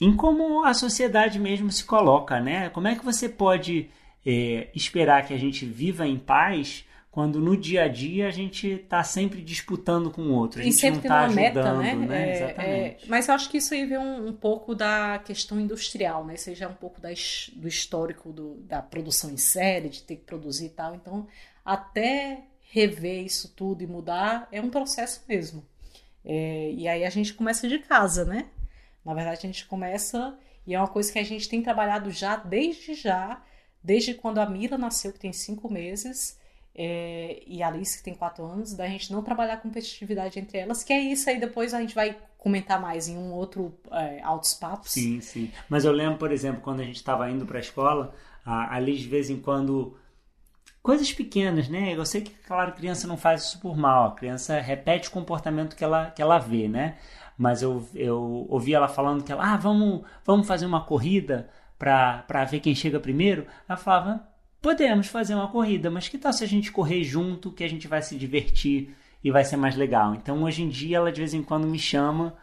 em 0.00 0.14
como 0.14 0.64
a 0.64 0.74
sociedade 0.74 1.38
mesmo 1.38 1.70
se 1.72 1.84
coloca, 1.84 2.40
né? 2.40 2.68
Como 2.70 2.88
é 2.88 2.94
que 2.94 3.04
você 3.04 3.28
pode 3.28 3.90
é, 4.24 4.68
esperar 4.74 5.26
que 5.26 5.34
a 5.34 5.38
gente 5.38 5.64
viva 5.66 6.06
em 6.06 6.18
paz 6.18 6.84
quando 7.10 7.40
no 7.40 7.56
dia 7.56 7.82
a 7.82 7.88
dia 7.88 8.28
a 8.28 8.30
gente 8.30 8.68
está 8.68 9.02
sempre 9.02 9.42
disputando 9.42 10.08
com 10.08 10.22
o 10.22 10.32
outro. 10.34 10.60
A 10.60 10.62
gente 10.62 10.74
e 10.74 10.78
sempre 10.78 11.00
tem 11.00 11.08
tá 11.08 11.24
uma 11.24 11.34
meta, 11.34 11.74
né? 11.74 11.94
né? 11.94 12.30
É, 12.30 12.36
Exatamente. 12.36 13.04
É, 13.04 13.08
mas 13.08 13.26
eu 13.26 13.34
acho 13.34 13.50
que 13.50 13.56
isso 13.56 13.74
aí 13.74 13.86
vem 13.86 13.98
um, 13.98 14.28
um, 14.28 14.32
pouco 14.32 14.72
da 14.72 15.18
questão 15.18 15.58
industrial, 15.58 16.24
né? 16.24 16.36
Seja 16.36 16.68
um 16.68 16.74
pouco 16.74 17.00
da, 17.00 17.08
do 17.08 17.66
histórico 17.66 18.32
do, 18.32 18.54
da 18.60 18.80
produção 18.80 19.30
em 19.30 19.36
série, 19.36 19.88
de 19.88 20.02
ter 20.02 20.14
que 20.16 20.24
produzir 20.24 20.66
e 20.66 20.70
tal. 20.70 20.94
Então, 20.94 21.26
até 21.64 22.44
rever 22.70 23.24
isso 23.24 23.52
tudo 23.56 23.82
e 23.82 23.86
mudar 23.86 24.46
é 24.52 24.60
um 24.60 24.70
processo 24.70 25.24
mesmo. 25.28 25.64
É, 26.24 26.70
e 26.70 26.86
aí 26.86 27.04
a 27.04 27.10
gente 27.10 27.34
começa 27.34 27.66
de 27.66 27.78
casa, 27.78 28.24
né? 28.24 28.44
Na 29.08 29.14
verdade, 29.14 29.38
a 29.38 29.46
gente 29.46 29.64
começa, 29.64 30.38
e 30.66 30.74
é 30.74 30.78
uma 30.78 30.86
coisa 30.86 31.10
que 31.10 31.18
a 31.18 31.24
gente 31.24 31.48
tem 31.48 31.62
trabalhado 31.62 32.10
já 32.10 32.36
desde 32.36 32.92
já, 32.92 33.42
desde 33.82 34.12
quando 34.12 34.36
a 34.36 34.44
Mila 34.44 34.76
nasceu, 34.76 35.14
que 35.14 35.18
tem 35.18 35.32
cinco 35.32 35.72
meses, 35.72 36.38
é, 36.74 37.42
e 37.46 37.62
a 37.62 37.68
Alice, 37.68 37.96
que 37.96 38.04
tem 38.04 38.14
quatro 38.14 38.44
anos, 38.44 38.74
da 38.74 38.86
gente 38.86 39.10
não 39.10 39.22
trabalhar 39.22 39.62
competitividade 39.62 40.38
entre 40.38 40.58
elas, 40.58 40.84
que 40.84 40.92
é 40.92 41.00
isso 41.00 41.30
aí, 41.30 41.40
depois 41.40 41.72
a 41.72 41.80
gente 41.80 41.94
vai 41.94 42.18
comentar 42.36 42.78
mais 42.82 43.08
em 43.08 43.16
um 43.16 43.32
outro 43.32 43.72
é, 43.90 44.20
Altos 44.20 44.52
Papos. 44.52 44.90
Sim, 44.90 45.22
sim. 45.22 45.50
Mas 45.70 45.86
eu 45.86 45.92
lembro, 45.92 46.18
por 46.18 46.30
exemplo, 46.30 46.60
quando 46.60 46.80
a 46.80 46.84
gente 46.84 46.96
estava 46.96 47.30
indo 47.30 47.46
para 47.46 47.56
a 47.56 47.62
escola, 47.62 48.14
a 48.44 48.76
Alice 48.76 49.00
de 49.00 49.08
vez 49.08 49.30
em 49.30 49.40
quando 49.40 49.96
coisas 50.88 51.12
pequenas, 51.12 51.68
né? 51.68 51.94
Eu 51.94 52.06
sei 52.06 52.22
que, 52.22 52.30
claro, 52.30 52.72
criança 52.72 53.06
não 53.06 53.18
faz 53.18 53.42
isso 53.42 53.60
por 53.60 53.76
mal, 53.76 54.06
a 54.06 54.14
criança 54.14 54.58
repete 54.58 55.10
o 55.10 55.10
comportamento 55.10 55.76
que 55.76 55.84
ela, 55.84 56.10
que 56.10 56.22
ela 56.22 56.38
vê, 56.38 56.66
né? 56.66 56.96
Mas 57.36 57.60
eu, 57.60 57.86
eu 57.94 58.46
ouvi 58.48 58.72
ela 58.72 58.88
falando 58.88 59.22
que 59.22 59.30
ela, 59.30 59.52
ah, 59.52 59.56
vamos, 59.58 60.00
vamos 60.24 60.46
fazer 60.46 60.64
uma 60.64 60.80
corrida 60.80 61.50
para 61.78 62.44
ver 62.50 62.60
quem 62.60 62.74
chega 62.74 62.98
primeiro. 62.98 63.46
Ela 63.68 63.76
falava, 63.76 64.26
podemos 64.62 65.08
fazer 65.08 65.34
uma 65.34 65.48
corrida, 65.48 65.90
mas 65.90 66.08
que 66.08 66.16
tal 66.16 66.32
se 66.32 66.42
a 66.42 66.48
gente 66.48 66.72
correr 66.72 67.04
junto, 67.04 67.52
que 67.52 67.64
a 67.64 67.68
gente 67.68 67.86
vai 67.86 68.00
se 68.00 68.16
divertir 68.16 68.96
e 69.22 69.30
vai 69.30 69.44
ser 69.44 69.58
mais 69.58 69.76
legal. 69.76 70.14
Então, 70.14 70.42
hoje 70.42 70.62
em 70.62 70.70
dia, 70.70 70.96
ela 70.96 71.12
de 71.12 71.20
vez 71.20 71.34
em 71.34 71.42
quando 71.42 71.66
me 71.68 71.78
chama 71.78 72.34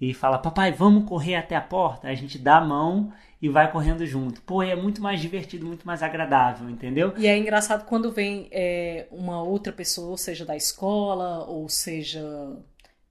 e 0.00 0.14
fala, 0.14 0.38
papai, 0.38 0.70
vamos 0.70 1.04
correr 1.04 1.34
até 1.34 1.56
a 1.56 1.60
porta? 1.60 2.06
A 2.06 2.14
gente 2.14 2.38
dá 2.38 2.58
a 2.58 2.64
mão 2.64 3.12
e 3.40 3.48
vai 3.48 3.70
correndo 3.70 4.04
junto. 4.04 4.42
Pô, 4.42 4.62
é 4.62 4.74
muito 4.74 5.00
mais 5.00 5.20
divertido, 5.20 5.66
muito 5.66 5.86
mais 5.86 6.02
agradável, 6.02 6.68
entendeu? 6.68 7.14
E 7.16 7.26
é 7.26 7.36
engraçado 7.38 7.84
quando 7.84 8.10
vem 8.10 8.48
é, 8.50 9.06
uma 9.10 9.42
outra 9.42 9.72
pessoa, 9.72 10.16
seja 10.16 10.44
da 10.44 10.56
escola, 10.56 11.44
ou 11.44 11.68
seja. 11.68 12.20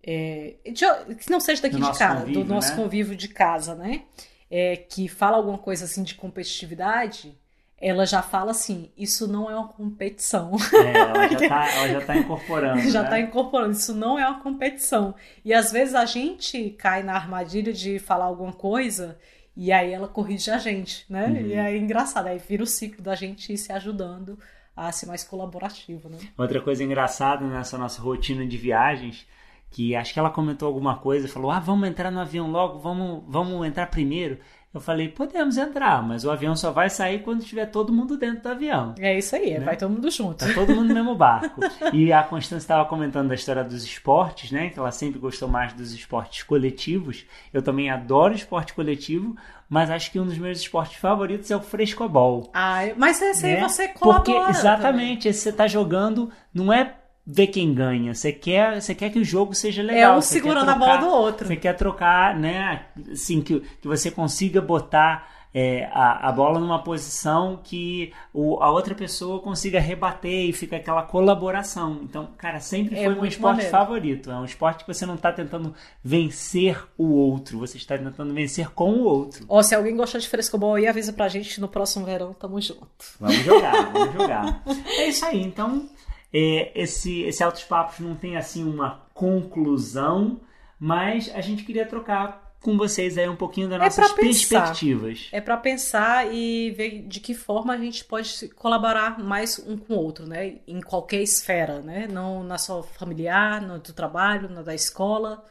É, 0.03 0.55
de, 0.65 1.15
que 1.15 1.29
não 1.29 1.39
seja 1.39 1.61
daqui 1.61 1.75
do 1.75 1.91
de 1.91 1.97
casa, 1.97 2.21
convívio, 2.21 2.43
do 2.43 2.53
nosso 2.53 2.71
né? 2.71 2.75
convívio 2.75 3.15
de 3.15 3.27
casa, 3.27 3.75
né? 3.75 4.03
É, 4.49 4.77
que 4.77 5.07
fala 5.07 5.37
alguma 5.37 5.57
coisa 5.57 5.83
assim 5.85 6.03
de 6.03 6.15
competitividade, 6.15 7.37
ela 7.79 8.05
já 8.05 8.21
fala 8.21 8.51
assim: 8.51 8.89
isso 8.97 9.27
não 9.27 9.49
é 9.49 9.55
uma 9.55 9.67
competição. 9.67 10.51
É, 10.73 10.97
ela 10.97 11.27
já 11.27 11.39
tá, 11.47 11.69
ela 11.71 11.87
já 11.87 12.01
tá 12.01 12.17
incorporando. 12.17 12.81
já 12.91 13.03
né? 13.03 13.09
tá 13.09 13.19
incorporando, 13.19 13.71
isso 13.71 13.93
não 13.93 14.19
é 14.19 14.27
uma 14.27 14.41
competição. 14.41 15.15
E 15.43 15.53
às 15.53 15.71
vezes 15.71 15.95
a 15.95 16.05
gente 16.05 16.71
cai 16.71 17.01
na 17.03 17.13
armadilha 17.13 17.71
de 17.71 17.97
falar 17.97 18.25
alguma 18.25 18.53
coisa 18.53 19.17
e 19.57 19.71
aí 19.71 19.91
ela 19.91 20.07
corrige 20.07 20.51
a 20.51 20.59
gente, 20.59 21.03
né? 21.09 21.25
Uhum. 21.25 21.47
E 21.47 21.53
é 21.53 21.75
engraçado, 21.75 22.27
aí 22.27 22.37
vira 22.37 22.61
o 22.61 22.67
ciclo 22.67 23.03
da 23.03 23.15
gente 23.15 23.51
ir 23.51 23.57
se 23.57 23.73
ajudando 23.73 24.37
a 24.75 24.91
ser 24.91 25.07
mais 25.07 25.23
colaborativo, 25.23 26.07
né? 26.07 26.19
Outra 26.37 26.61
coisa 26.61 26.83
engraçada 26.83 27.43
nessa 27.43 27.75
nossa 27.75 27.99
rotina 27.99 28.45
de 28.45 28.55
viagens, 28.55 29.27
que 29.71 29.95
acho 29.95 30.13
que 30.13 30.19
ela 30.19 30.29
comentou 30.29 30.67
alguma 30.67 30.97
coisa, 30.97 31.27
falou: 31.27 31.49
"Ah, 31.49 31.59
vamos 31.59 31.89
entrar 31.89 32.11
no 32.11 32.19
avião 32.19 32.51
logo, 32.51 32.77
vamos, 32.77 33.23
vamos 33.27 33.65
entrar 33.65 33.87
primeiro". 33.87 34.37
Eu 34.73 34.81
falei, 34.81 35.07
podemos 35.07 35.57
entrar, 35.57 36.03
mas 36.03 36.23
o 36.23 36.29
avião 36.29 36.55
só 36.55 36.71
vai 36.71 36.89
sair 36.89 37.19
quando 37.23 37.43
tiver 37.43 37.65
todo 37.67 37.91
mundo 37.91 38.17
dentro 38.17 38.43
do 38.43 38.49
avião. 38.49 38.93
É 38.99 39.17
isso 39.17 39.35
aí, 39.35 39.57
Né? 39.57 39.61
vai 39.61 39.77
todo 39.77 39.89
mundo 39.89 40.11
junto. 40.11 40.45
Tá 40.45 40.53
todo 40.53 40.75
mundo 40.75 40.89
no 40.89 40.93
mesmo 40.93 41.15
barco. 41.15 41.61
E 41.93 42.11
a 42.13 42.21
Constância 42.21 42.57
estava 42.65 42.85
comentando 42.85 43.29
da 43.29 43.35
história 43.35 43.63
dos 43.63 43.83
esportes, 43.83 44.51
né? 44.51 44.69
Que 44.69 44.77
ela 44.77 44.91
sempre 44.91 45.19
gostou 45.19 45.47
mais 45.47 45.73
dos 45.73 45.93
esportes 45.93 46.43
coletivos. 46.43 47.25
Eu 47.51 47.61
também 47.61 47.89
adoro 47.89 48.35
esporte 48.35 48.73
coletivo, 48.73 49.35
mas 49.69 49.89
acho 49.89 50.11
que 50.11 50.19
um 50.19 50.25
dos 50.25 50.37
meus 50.37 50.59
esportes 50.59 50.97
favoritos 50.97 51.49
é 51.49 51.55
o 51.55 51.61
frescobol. 51.61 52.51
Ah, 52.53 52.81
mas 52.97 53.21
esse 53.21 53.45
aí 53.47 53.53
né? 53.55 53.67
você 53.67 53.87
colabora. 53.87 54.23
Porque, 54.23 54.51
exatamente, 54.51 55.27
esse 55.27 55.39
você 55.41 55.51
tá 55.53 55.65
jogando, 55.65 56.29
não 56.53 56.71
é 56.71 56.96
ver 57.29 57.47
quem 57.47 57.73
ganha. 57.73 58.13
Você 58.15 58.31
quer, 58.31 58.81
você 58.81 58.95
quer 58.95 59.09
que 59.11 59.19
o 59.19 59.25
jogo 59.25 59.53
seja 59.53 59.83
legal. 59.83 60.15
É 60.15 60.17
um 60.17 60.21
segurando 60.21 60.69
a 60.69 60.75
trocar- 60.75 60.97
bola 60.99 61.09
do 61.09 61.15
outro. 61.15 61.45
Você 61.47 61.57
quer 61.57 61.73
trocar, 61.75 62.33
né? 62.39 62.85
Assim, 63.11 63.41
que, 63.41 63.59
que 63.81 63.87
você 63.87 64.09
consiga 64.09 64.61
botar 64.61 65.35
é, 65.53 65.89
a, 65.91 66.29
a 66.29 66.31
bola 66.31 66.59
numa 66.59 66.83
posição 66.83 67.59
que 67.63 68.13
o, 68.33 68.61
a 68.61 68.69
outra 68.69 68.93
pessoa 68.93 69.39
consiga 69.41 69.79
rebater 69.79 70.45
e 70.49 70.53
fica 70.53 70.75
aquela 70.77 71.01
colaboração. 71.03 71.99
Então, 72.03 72.29
cara, 72.37 72.59
sempre 72.59 72.95
É 72.95 72.99
foi 73.03 73.09
meu 73.09 73.17
muito 73.17 73.31
esporte 73.33 73.55
maneiro. 73.55 73.71
favorito. 73.71 74.31
É 74.31 74.35
um 74.35 74.45
esporte 74.45 74.85
que 74.85 74.93
você 74.93 75.05
não 75.05 75.15
está 75.15 75.31
tentando 75.31 75.73
vencer 76.03 76.81
o 76.97 77.05
outro, 77.11 77.57
você 77.59 77.77
está 77.77 77.97
tentando 77.97 78.33
vencer 78.33 78.69
com 78.69 78.91
o 78.93 79.03
outro. 79.03 79.45
Ó, 79.49 79.61
se 79.61 79.75
alguém 79.75 79.95
gostar 79.95 80.19
de 80.19 80.29
frescobol 80.29 80.75
aí, 80.75 80.87
avisa 80.87 81.11
pra 81.11 81.27
gente 81.27 81.59
no 81.59 81.67
próximo 81.67 82.05
verão, 82.05 82.33
tamo 82.33 82.61
junto. 82.61 82.87
Vamos 83.19 83.37
jogar, 83.37 83.91
vamos 83.91 84.13
jogar. 84.13 84.63
É 84.97 85.07
isso 85.09 85.25
aí. 85.25 85.41
Então, 85.41 85.89
é, 86.33 86.71
esse, 86.75 87.21
esse 87.23 87.43
Altos 87.43 87.63
Papos 87.63 87.99
não 87.99 88.15
tem 88.15 88.37
assim 88.37 88.63
uma 88.63 89.01
conclusão, 89.13 90.39
mas 90.79 91.31
a 91.33 91.41
gente 91.41 91.63
queria 91.63 91.85
trocar 91.85 92.45
com 92.61 92.75
vocês 92.77 93.17
aí 93.17 93.29
um 93.29 93.35
pouquinho 93.35 93.69
das 93.69 93.79
É 93.79 93.83
nossas 93.83 94.11
pensar. 94.11 94.21
perspectivas. 94.21 95.29
É 95.31 95.39
pra 95.39 95.55
pensar 95.57 96.33
e 96.33 96.71
ver 96.71 97.03
de 97.07 97.19
que 97.19 97.33
forma 97.33 97.73
a 97.73 97.77
gente 97.77 98.03
pode 98.03 98.49
colaborar 98.49 99.19
mais 99.19 99.59
um 99.65 99.77
com 99.77 99.93
o 99.93 99.97
outro, 99.97 100.27
né? 100.27 100.55
Em 100.67 100.81
qualquer 100.81 101.21
esfera, 101.21 101.79
né? 101.81 102.07
Não 102.11 102.43
na 102.43 102.57
sua 102.57 102.83
familiar, 102.83 103.61
no 103.61 103.79
do 103.79 103.93
trabalho, 103.93 104.49
na 104.49 104.63
da 104.63 104.73
escola, 104.75 105.45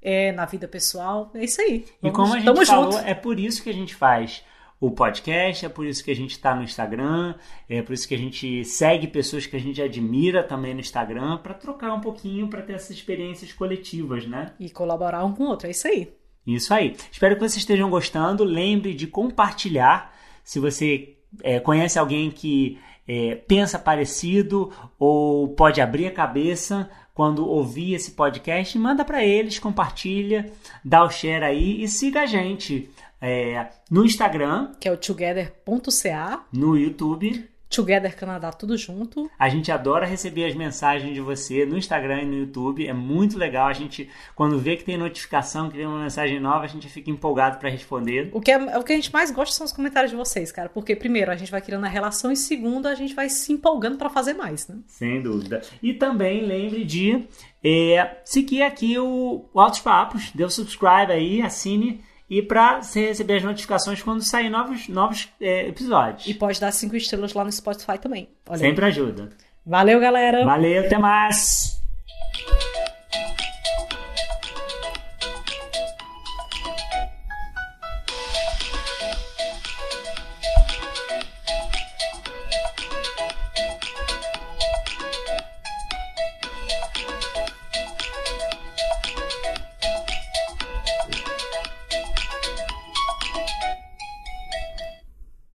é, 0.00 0.30
na 0.32 0.44
vida 0.44 0.68
pessoal. 0.68 1.30
É 1.34 1.44
isso 1.44 1.60
aí. 1.60 1.84
E 2.02 2.10
Vamos- 2.10 2.16
como 2.16 2.34
a 2.34 2.38
gente 2.38 2.66
falou, 2.66 2.92
junto. 2.92 3.04
é 3.06 3.14
por 3.14 3.40
isso 3.40 3.62
que 3.62 3.70
a 3.70 3.74
gente 3.74 3.94
faz 3.94 4.44
o 4.82 4.90
podcast, 4.90 5.64
é 5.64 5.68
por 5.68 5.86
isso 5.86 6.02
que 6.02 6.10
a 6.10 6.16
gente 6.16 6.32
está 6.32 6.56
no 6.56 6.64
Instagram, 6.64 7.36
é 7.68 7.80
por 7.82 7.92
isso 7.92 8.08
que 8.08 8.16
a 8.16 8.18
gente 8.18 8.64
segue 8.64 9.06
pessoas 9.06 9.46
que 9.46 9.54
a 9.54 9.60
gente 9.60 9.80
admira 9.80 10.42
também 10.42 10.74
no 10.74 10.80
Instagram, 10.80 11.38
para 11.38 11.54
trocar 11.54 11.94
um 11.94 12.00
pouquinho, 12.00 12.48
para 12.48 12.62
ter 12.62 12.72
essas 12.72 12.90
experiências 12.90 13.52
coletivas, 13.52 14.26
né? 14.26 14.54
E 14.58 14.68
colaborar 14.68 15.24
um 15.24 15.32
com 15.32 15.44
o 15.44 15.46
outro, 15.46 15.68
é 15.68 15.70
isso 15.70 15.86
aí. 15.86 16.12
Isso 16.44 16.74
aí. 16.74 16.96
Espero 17.12 17.36
que 17.36 17.40
vocês 17.40 17.58
estejam 17.58 17.88
gostando. 17.88 18.42
Lembre 18.42 18.92
de 18.92 19.06
compartilhar. 19.06 20.12
Se 20.42 20.58
você 20.58 21.16
é, 21.44 21.60
conhece 21.60 21.96
alguém 21.96 22.28
que 22.28 22.80
é, 23.06 23.36
pensa 23.36 23.78
parecido 23.78 24.72
ou 24.98 25.50
pode 25.50 25.80
abrir 25.80 26.08
a 26.08 26.12
cabeça 26.12 26.90
quando 27.14 27.46
ouvir 27.46 27.94
esse 27.94 28.12
podcast, 28.12 28.76
manda 28.78 29.04
para 29.04 29.24
eles, 29.24 29.60
compartilha, 29.60 30.50
dá 30.84 31.04
o 31.04 31.10
share 31.10 31.44
aí 31.44 31.84
e 31.84 31.86
siga 31.86 32.22
a 32.22 32.26
gente 32.26 32.90
é, 33.22 33.68
no 33.88 34.04
Instagram, 34.04 34.72
Que 34.80 34.88
é 34.88 34.92
o 34.92 34.96
together.ca, 34.96 36.44
no 36.52 36.76
YouTube. 36.76 37.48
Together 37.70 38.14
Canadá, 38.14 38.52
tudo 38.52 38.76
junto. 38.76 39.30
A 39.38 39.48
gente 39.48 39.72
adora 39.72 40.04
receber 40.04 40.44
as 40.44 40.54
mensagens 40.54 41.14
de 41.14 41.20
você 41.22 41.64
no 41.64 41.78
Instagram 41.78 42.22
e 42.22 42.26
no 42.26 42.34
YouTube. 42.34 42.86
É 42.86 42.92
muito 42.92 43.38
legal. 43.38 43.66
A 43.66 43.72
gente, 43.72 44.10
quando 44.34 44.58
vê 44.58 44.76
que 44.76 44.84
tem 44.84 44.98
notificação, 44.98 45.70
que 45.70 45.78
tem 45.78 45.86
uma 45.86 46.02
mensagem 46.02 46.38
nova, 46.38 46.64
a 46.64 46.68
gente 46.68 46.86
fica 46.88 47.10
empolgado 47.10 47.58
para 47.58 47.70
responder. 47.70 48.28
O 48.34 48.42
que, 48.42 48.50
é, 48.50 48.78
o 48.78 48.82
que 48.82 48.92
a 48.92 48.96
gente 48.96 49.10
mais 49.10 49.30
gosta 49.30 49.54
são 49.54 49.64
os 49.64 49.72
comentários 49.72 50.10
de 50.10 50.16
vocês, 50.16 50.52
cara. 50.52 50.68
Porque, 50.68 50.94
primeiro, 50.94 51.30
a 51.30 51.36
gente 51.36 51.50
vai 51.50 51.62
criando 51.62 51.86
a 51.86 51.88
relação 51.88 52.30
e, 52.30 52.36
segundo, 52.36 52.86
a 52.86 52.94
gente 52.94 53.14
vai 53.14 53.30
se 53.30 53.52
empolgando 53.54 53.96
pra 53.96 54.10
fazer 54.10 54.34
mais, 54.34 54.68
né? 54.68 54.76
Sem 54.86 55.22
dúvida. 55.22 55.62
E 55.82 55.94
também 55.94 56.44
lembre 56.44 56.84
de 56.84 57.24
é, 57.64 58.18
seguir 58.22 58.62
aqui 58.62 58.98
o, 58.98 59.46
o 59.54 59.60
Altos 59.60 59.80
Papos, 59.80 60.30
dê 60.34 60.44
o 60.44 60.50
subscribe 60.50 61.10
aí, 61.10 61.40
assine 61.40 62.04
e 62.32 62.40
para 62.40 62.80
receber 62.80 63.36
as 63.36 63.42
notificações 63.42 64.02
quando 64.02 64.22
sair 64.22 64.48
novos, 64.48 64.88
novos 64.88 65.28
é, 65.38 65.68
episódios. 65.68 66.26
E 66.26 66.32
pode 66.32 66.58
dar 66.58 66.72
cinco 66.72 66.96
estrelas 66.96 67.34
lá 67.34 67.44
no 67.44 67.52
Spotify 67.52 67.98
também. 67.98 68.26
Olha 68.48 68.56
aí. 68.56 68.70
Sempre 68.70 68.86
ajuda. 68.86 69.28
Valeu, 69.66 70.00
galera! 70.00 70.42
Valeu, 70.42 70.86
até 70.86 70.96
mais! 70.96 71.78